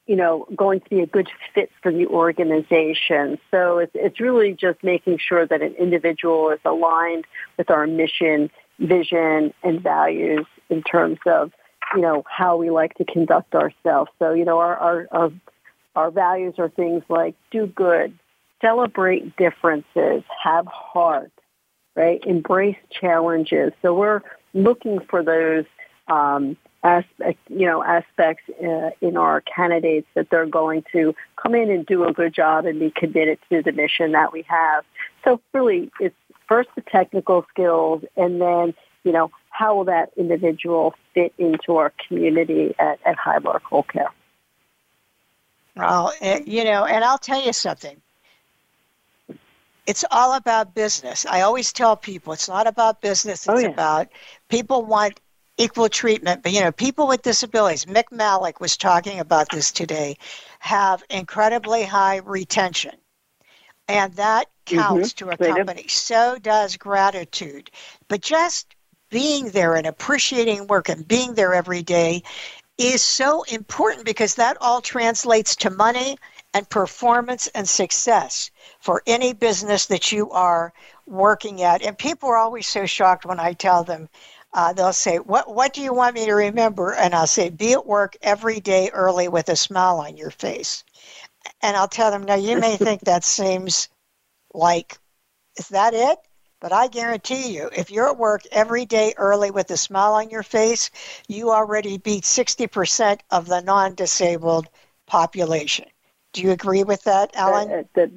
[0.05, 3.39] you know, going to be a good fit for the organization.
[3.51, 7.25] So it's, it's really just making sure that an individual is aligned
[7.57, 11.51] with our mission, vision, and values in terms of
[11.95, 14.11] you know how we like to conduct ourselves.
[14.19, 15.31] So you know our our our,
[15.95, 18.17] our values are things like do good,
[18.61, 21.31] celebrate differences, have heart,
[21.95, 22.23] right?
[22.25, 23.73] Embrace challenges.
[23.81, 24.21] So we're
[24.53, 25.65] looking for those
[26.07, 31.69] um, aspect, you know, aspects uh, in our candidates that they're going to come in
[31.69, 34.83] and do a good job and be committed to the mission that we have.
[35.23, 36.15] So really, it's
[36.53, 41.91] first the technical skills, and then you know how will that individual fit into our
[42.07, 44.11] community at, at Highmark Whole Care.
[45.75, 46.13] Well,
[46.45, 47.99] you know, and I'll tell you something.
[49.87, 51.25] It's all about business.
[51.25, 53.49] I always tell people it's not about business.
[53.49, 53.73] Oh, it's oh, yeah.
[53.73, 54.07] about
[54.47, 55.19] people want
[55.57, 56.43] equal treatment.
[56.43, 60.17] But, you know, people with disabilities, Mick Malik was talking about this today,
[60.59, 62.93] have incredibly high retention.
[63.87, 64.79] And that mm-hmm.
[64.79, 65.29] counts mm-hmm.
[65.29, 65.87] to a company.
[65.87, 67.69] So does gratitude.
[68.07, 68.75] But just
[69.09, 72.23] being there and appreciating work and being there every day
[72.77, 76.17] is so important because that all translates to money
[76.55, 80.73] and performance and success for any business that you are
[81.05, 81.83] working at.
[81.83, 84.09] And people are always so shocked when I tell them,
[84.53, 86.93] uh, they'll say, what, what do you want me to remember?
[86.93, 90.83] And I'll say, be at work every day early with a smile on your face.
[91.61, 93.89] And I'll tell them, now you may think that seems
[94.53, 94.97] like,
[95.57, 96.17] is that it?
[96.59, 100.29] But I guarantee you, if you're at work every day early with a smile on
[100.29, 100.91] your face,
[101.27, 104.69] you already beat 60% of the non disabled
[105.05, 105.85] population.
[106.31, 107.69] Do you agree with that, Ellen?
[107.69, 108.11] Uh, the,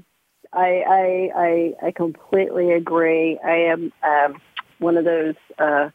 [0.52, 3.38] I, I, I, I completely agree.
[3.44, 4.40] I am um,
[4.78, 5.90] one of those uh,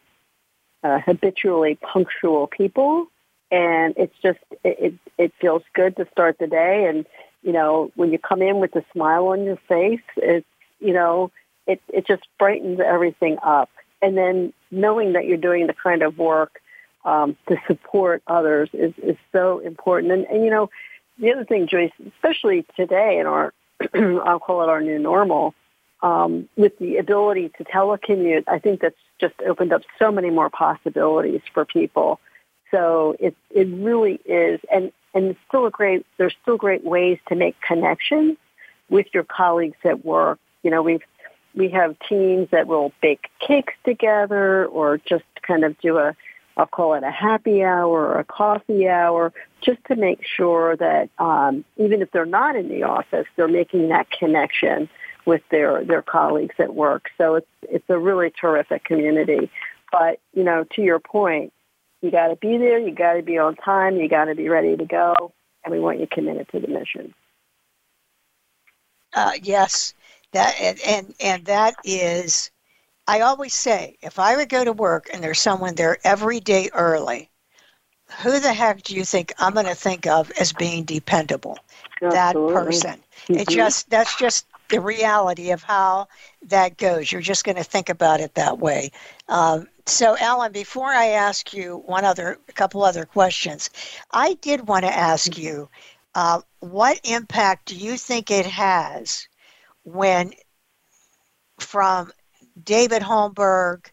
[0.84, 3.08] uh, habitually punctual people,
[3.52, 6.86] and it's just it, it, feels good to start the day.
[6.88, 7.06] And
[7.44, 10.48] you know, when you come in with a smile on your face, it's
[10.80, 11.32] you know,
[11.68, 13.70] it it just brightens everything up.
[14.02, 16.62] And then knowing that you're doing the kind of work
[17.06, 20.14] um, to support others is is so important.
[20.14, 20.70] And, and you know,
[21.20, 23.54] the other thing, Joyce, especially today in our
[23.94, 25.54] I'll call it our new normal,
[26.02, 30.50] um, with the ability to telecommute, I think that's just opened up so many more
[30.50, 32.20] possibilities for people.
[32.72, 36.06] So it it really is, and and still a great.
[36.18, 38.38] There's still great ways to make connections
[38.90, 40.40] with your colleagues at work.
[40.64, 41.04] You know, we've
[41.54, 46.16] we have teams that will bake cakes together, or just kind of do a
[46.58, 51.10] I'll call it a happy hour or a coffee hour, just to make sure that
[51.18, 54.90] um, even if they're not in the office, they're making that connection
[55.26, 57.10] with their their colleagues at work.
[57.18, 59.50] So it's it's a really terrific community.
[59.92, 61.54] But you know, to your point,
[62.02, 64.50] you got to be there, you got to be on time, you got to be
[64.50, 65.34] ready to go,
[65.64, 67.14] and we want you committed to the mission.
[69.14, 69.94] Uh, yes,
[70.32, 72.52] that and, and and that is.
[73.08, 76.70] I always say, if I would go to work and there's someone there every day
[76.74, 77.30] early,
[78.20, 81.58] who the heck do you think I'm going to think of as being dependable?
[82.02, 82.54] Absolutely.
[82.54, 83.04] That person.
[83.28, 83.36] Mm-hmm.
[83.36, 86.08] It just that's just the reality of how
[86.44, 87.12] that goes.
[87.12, 88.92] You're just going to think about it that way.
[89.28, 93.70] Um, so, Ellen, before I ask you one other, a couple other questions,
[94.12, 95.70] I did want to ask you,
[96.16, 99.28] uh, what impact do you think it has
[99.84, 100.34] when,
[101.60, 102.12] from
[102.64, 103.86] David Holmberg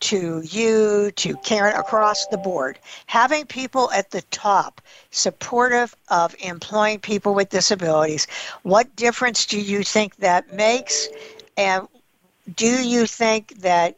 [0.00, 4.80] to you, to Karen, across the board, having people at the top
[5.12, 8.26] supportive of employing people with disabilities,
[8.62, 11.08] what difference do you think that makes?
[11.56, 11.86] And
[12.56, 13.96] do you think that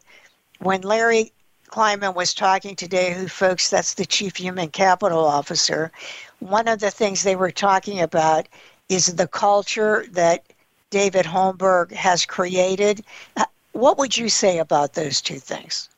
[0.64, 1.30] when Larry
[1.68, 5.92] Kleiman was talking today, who folks, that's the Chief Human Capital Officer,
[6.40, 8.48] one of the things they were talking about
[8.88, 10.44] is the culture that
[10.90, 13.04] David Holmberg has created.
[13.36, 15.88] Uh, what would you say about those two things?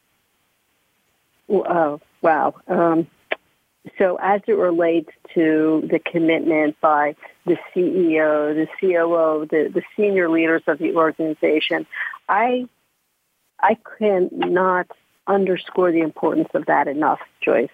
[1.48, 2.54] Oh, wow.
[2.66, 3.06] Um,
[3.98, 7.14] so, as it relates to the commitment by
[7.44, 11.86] the CEO, the COO, the, the senior leaders of the organization,
[12.28, 12.66] I
[13.60, 14.88] I cannot
[15.26, 17.68] underscore the importance of that enough, Joyce.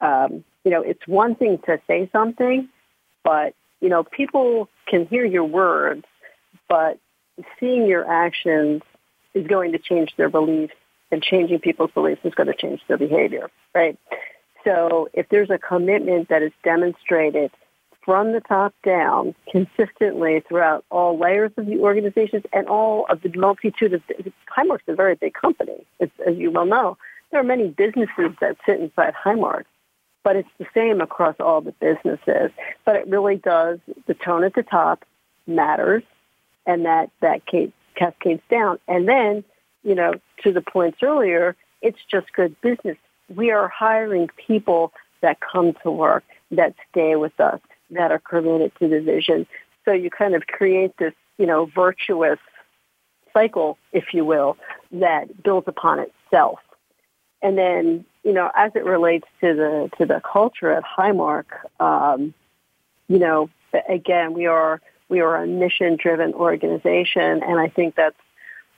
[0.00, 2.68] Um, you know, it's one thing to say something,
[3.24, 6.04] but you know, people can hear your words,
[6.68, 6.98] but
[7.60, 8.82] seeing your actions
[9.34, 10.74] is going to change their beliefs
[11.10, 13.98] and changing people's beliefs is going to change their behavior, right?
[14.64, 17.52] So if there's a commitment that is demonstrated
[18.06, 23.30] from the top down consistently throughout all layers of the organizations and all of the
[23.36, 24.02] multitude of
[24.56, 26.96] Highmark's a very big company, as, as you well know.
[27.30, 29.64] There are many businesses that sit inside Highmark,
[30.22, 32.50] but it's the same across all the businesses.
[32.86, 35.04] But it really does, the tone at the top
[35.46, 36.04] matters,
[36.64, 37.42] and that, that
[37.96, 38.78] cascades down.
[38.88, 39.44] And then
[39.86, 42.96] you know, to the points earlier, it's just good business.
[43.34, 47.60] We are hiring people that come to work, that stay with us,
[47.90, 49.46] that are committed to the vision.
[49.84, 52.38] So you kind of create this, you know, virtuous
[53.32, 54.56] cycle, if you will,
[54.92, 56.58] that builds upon itself.
[57.42, 61.44] and then you know, as it relates to the to the culture at Highmark,
[61.78, 62.34] um,
[63.06, 63.48] you know,
[63.88, 68.16] again, we are we are a mission driven organization, and I think that's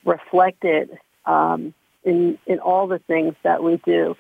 [0.05, 1.73] reflected um,
[2.05, 4.19] in in all the things that we do,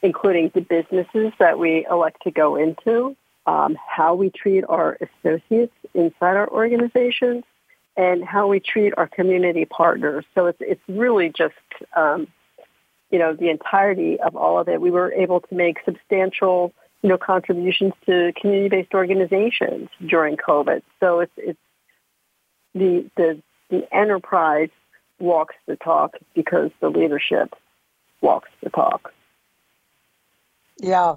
[0.00, 3.14] including the businesses that we elect to go into,
[3.46, 7.44] um, how we treat our associates inside our organizations,
[7.96, 10.24] and how we treat our community partners.
[10.34, 11.54] So it's it's really just
[11.96, 12.28] um,
[13.10, 14.80] you know the entirety of all of it.
[14.80, 16.72] We were able to make substantial
[17.02, 20.82] you know contributions to community based organizations during COVID.
[21.00, 21.58] So it's it's
[22.74, 24.70] the the the enterprise
[25.18, 27.54] walks the talk because the leadership
[28.20, 29.12] walks the talk.
[30.78, 31.16] Yeah.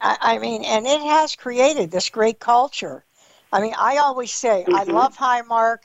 [0.00, 3.04] I, I mean, and it has created this great culture.
[3.52, 4.74] I mean, I always say mm-hmm.
[4.74, 5.78] I love Highmark.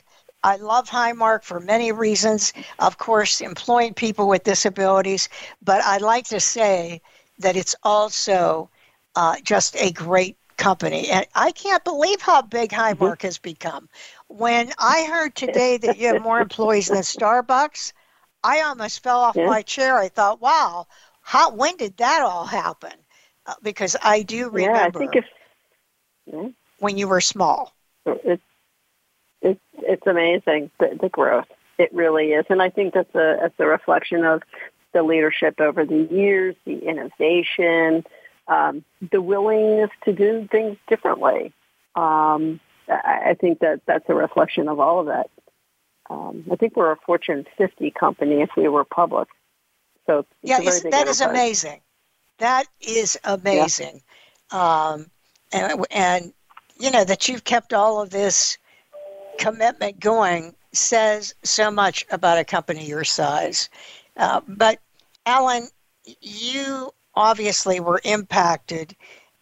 [0.44, 2.54] I love Highmark for many reasons.
[2.80, 5.30] Of course, employing people with disabilities,
[5.62, 7.02] but I like to say
[7.40, 8.70] that it's also
[9.16, 11.10] uh, just a great company.
[11.10, 13.04] And I can't believe how big mm-hmm.
[13.04, 13.90] Highmark has become.
[14.28, 17.94] When I heard today that you have more employees than Starbucks,
[18.44, 19.48] I almost fell off yeah.
[19.48, 19.98] my chair.
[19.98, 20.88] I thought, wow,
[21.22, 22.94] how when did that all happen?
[23.48, 25.26] Uh, because I do remember yeah, I think if,
[26.26, 26.50] yeah.
[26.80, 27.74] when you were small.
[28.06, 28.44] It's
[29.42, 31.48] it's it's amazing the, the growth.
[31.78, 34.44] It really is, and I think that's a that's a reflection of
[34.94, 38.04] the leadership over the years, the innovation,
[38.48, 41.54] um, the willingness to do things differently.
[41.96, 45.30] Um, I, I think that that's a reflection of all of that.
[46.10, 49.28] Um, I think we're a Fortune 50 company if we were public.
[50.06, 51.82] So yeah, that is amazing.
[52.40, 54.02] That is amazing.
[54.52, 54.90] Yeah.
[54.92, 55.10] Um,
[55.52, 56.34] and, and,
[56.80, 58.58] you know, that you've kept all of this
[59.40, 63.70] commitment going says so much about a company your size.
[64.16, 64.80] Uh, but,
[65.26, 65.68] Ellen,
[66.22, 68.96] you obviously were impacted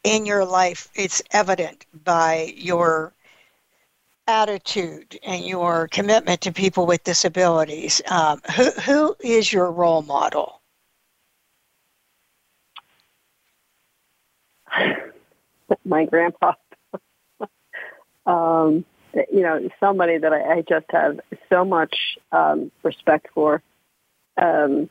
[0.03, 0.87] in your life.
[0.95, 3.13] It's evident by your
[4.27, 8.01] attitude and your commitment to people with disabilities.
[8.07, 10.54] Um, who, who is your role model?
[15.85, 16.53] My grandpa.
[18.25, 21.19] um, you know, somebody that I, I just have
[21.49, 21.95] so much
[22.31, 23.61] um, respect for.
[24.37, 24.89] Um,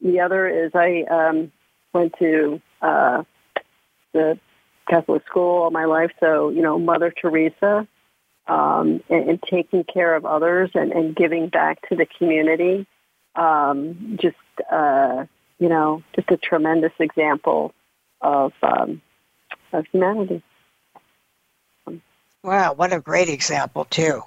[0.00, 1.52] the other is I um,
[1.92, 3.22] went to uh,
[4.12, 4.38] the
[4.88, 7.86] Catholic school all my life, so you know, Mother Teresa
[8.46, 12.86] um, and, and, taking care of others and, and, giving back to the community.
[13.36, 14.36] Um, just
[14.72, 15.26] uh,
[15.58, 17.72] you know, just a tremendous example
[18.20, 19.00] of um,
[19.72, 20.42] of humanity.
[22.42, 24.22] Wow, what a great example too.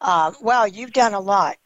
[0.00, 1.56] Uh, well, you've done a lot.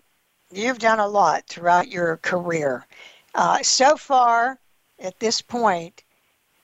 [0.52, 2.86] You've done a lot throughout your career.
[3.34, 4.58] Uh, so far,
[5.00, 6.02] at this point,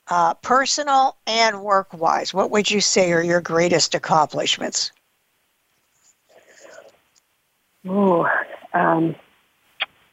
[0.07, 4.91] uh, personal and work wise, what would you say are your greatest accomplishments?
[7.87, 8.27] Oh,
[8.73, 9.15] um,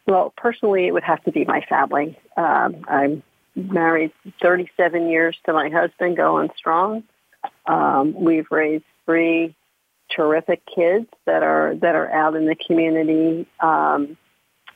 [0.07, 2.19] well, personally, it would have to be my family.
[2.37, 3.23] Um, I'm
[3.55, 7.05] married 37 years to my husband, going strong.
[7.67, 9.55] Um, we've raised three
[10.11, 14.17] terrific kids that are that are out in the community, um,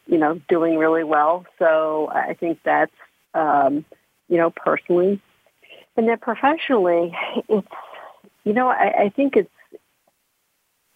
[0.07, 1.45] you know, doing really well.
[1.59, 2.93] So I think that's
[3.35, 3.85] um,
[4.29, 5.21] you know, personally.
[5.97, 7.17] And then professionally,
[7.49, 7.69] it's,
[8.45, 9.51] you know, I, I think it's,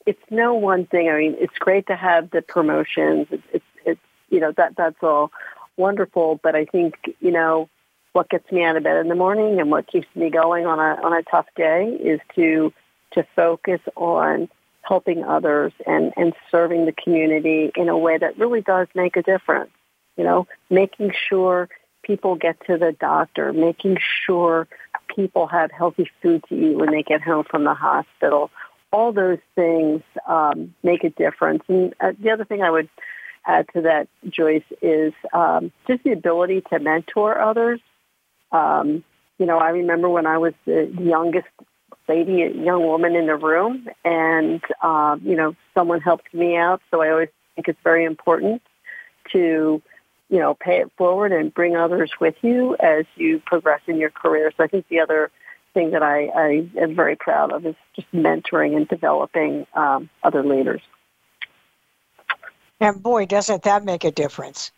[0.06, 1.08] it's no one thing.
[1.08, 3.28] I mean, it's great to have the promotions.
[3.30, 4.00] It's, it's, it's,
[4.30, 5.30] you know, that, that's all
[5.80, 6.38] wonderful.
[6.42, 7.68] But I think, you know,
[8.12, 10.78] what gets me out of bed in the morning and what keeps me going on
[10.78, 12.72] a, on a tough day is to,
[13.12, 14.48] to focus on
[14.82, 19.22] helping others and, and serving the community in a way that really does make a
[19.22, 19.70] difference.
[20.16, 21.68] You know, making sure
[22.02, 24.66] people get to the doctor, making sure
[25.14, 28.50] people have healthy food to eat when they get home from the hospital.
[28.92, 31.62] All those things um, make a difference.
[31.68, 32.88] And uh, the other thing I would
[33.46, 37.80] add to that, Joyce, is um, just the ability to mentor others.
[38.52, 39.04] Um,
[39.38, 41.48] you know, I remember when I was the youngest
[42.08, 46.82] lady, young woman in the room, and um, you know, someone helped me out.
[46.90, 48.62] So I always think it's very important
[49.32, 49.82] to
[50.30, 54.10] you know, pay it forward and bring others with you as you progress in your
[54.10, 54.52] career.
[54.56, 55.30] So I think the other
[55.74, 60.44] thing that I, I am very proud of is just mentoring and developing um, other
[60.44, 60.80] leaders.
[62.80, 64.72] And boy, doesn't that make a difference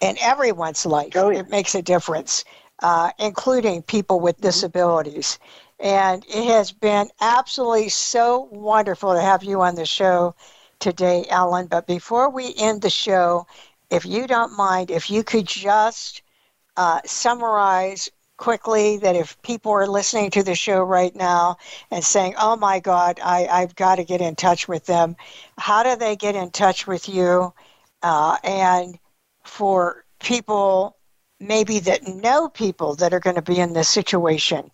[0.00, 1.12] in everyone's life?
[1.14, 1.40] Oh, yeah.
[1.40, 2.44] It makes a difference,
[2.82, 4.48] uh, including people with mm-hmm.
[4.48, 5.38] disabilities.
[5.78, 10.34] And it has been absolutely so wonderful to have you on the show
[10.78, 11.66] today, Ellen.
[11.66, 13.46] But before we end the show,
[13.90, 16.22] if you don't mind, if you could just
[16.76, 21.56] uh, summarize quickly that if people are listening to the show right now
[21.90, 25.16] and saying, "Oh my God, I, I've got to get in touch with them,"
[25.58, 27.52] how do they get in touch with you?
[28.02, 28.98] Uh, and
[29.44, 30.96] for people
[31.40, 34.70] maybe that know people that are going to be in this situation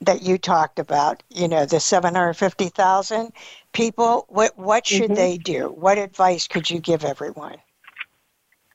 [0.00, 3.32] that you talked about, you know, the 750,000
[3.72, 5.14] people, what, what should mm-hmm.
[5.14, 5.68] they do?
[5.68, 7.58] What advice could you give everyone?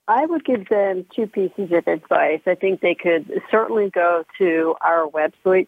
[0.07, 2.41] I would give them two pieces of advice.
[2.45, 5.67] I think they could certainly go to our website,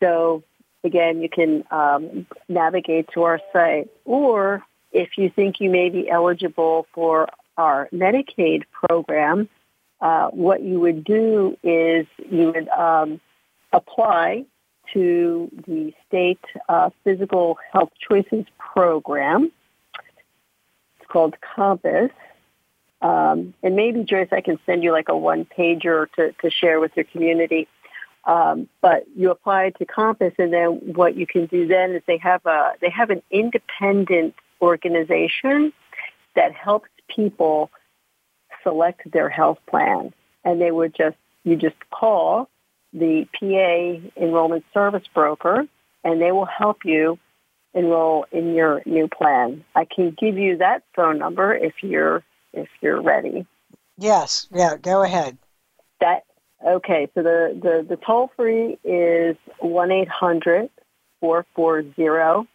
[0.00, 0.44] so
[0.86, 6.08] again, you can um, navigate to our site, or if you think you may be
[6.08, 9.48] eligible for our Medicaid program,
[10.00, 13.20] uh, what you would do is you would um,
[13.72, 14.44] apply
[14.92, 19.50] to the state uh, physical health choices program
[21.00, 22.10] It's called Compass.
[23.02, 26.80] Um, and maybe Joyce, I can send you like a one pager to, to share
[26.80, 27.68] with your community.
[28.26, 32.18] Um, but you apply to Compass, and then what you can do then is they
[32.18, 35.72] have a they have an independent organization
[36.34, 37.70] that helps people
[38.64, 40.12] select their health plan,
[40.44, 42.48] and they would just you just call
[42.92, 45.66] the PA enrollment service broker,
[46.02, 47.18] and they will help you
[47.74, 49.64] enroll in your new plan.
[49.76, 53.46] I can give you that phone number if you're if you're ready.
[53.98, 55.38] Yes, yeah, go ahead.
[56.00, 56.24] That
[56.64, 60.70] okay, so the, the, the toll free is one eight hundred
[61.20, 62.46] four four zero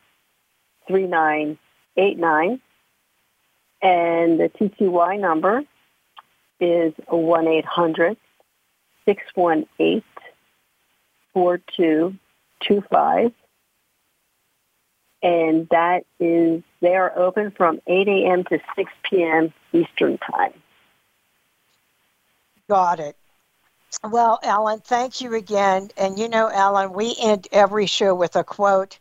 [0.88, 1.58] three nine
[1.98, 2.62] eight nine
[3.82, 5.64] and the TTY number
[6.60, 8.18] is one eight hundred
[9.06, 10.04] six one eight
[11.34, 12.16] four two
[12.62, 13.32] two five
[15.24, 18.44] and that is they are open from 8 a.m.
[18.46, 19.54] to 6 p.m.
[19.72, 20.54] Eastern Time.
[22.68, 23.16] Got it.
[24.04, 25.92] Well, Ellen, thank you again.
[25.98, 28.98] And you know, Ellen, we end every show with a quote.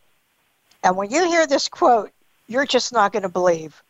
[0.83, 2.11] And when you hear this quote,
[2.47, 3.81] you're just not going to believe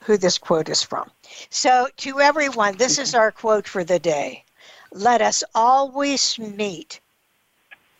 [0.00, 1.10] who this quote is from.
[1.50, 4.44] So, to everyone, this is our quote for the day.
[4.92, 7.00] Let us always meet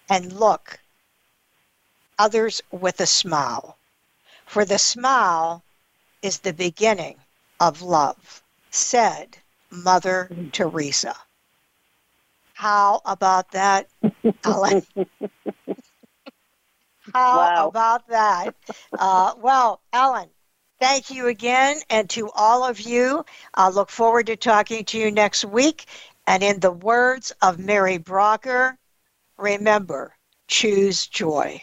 [0.08, 0.78] and look
[2.18, 3.76] others with a smile.
[4.46, 5.62] For the smile
[6.22, 7.16] is the beginning
[7.60, 9.36] of love, said
[9.70, 11.16] Mother Teresa.
[12.56, 13.88] How about that,
[14.44, 14.82] Ellen?
[17.12, 17.52] How wow.
[17.56, 18.54] about that?
[18.96, 20.30] Uh, well, Ellen,
[20.80, 21.76] thank you again.
[21.90, 25.84] And to all of you, I look forward to talking to you next week.
[26.26, 28.76] And in the words of Mary Brocker,
[29.36, 30.16] remember,
[30.48, 31.62] choose joy.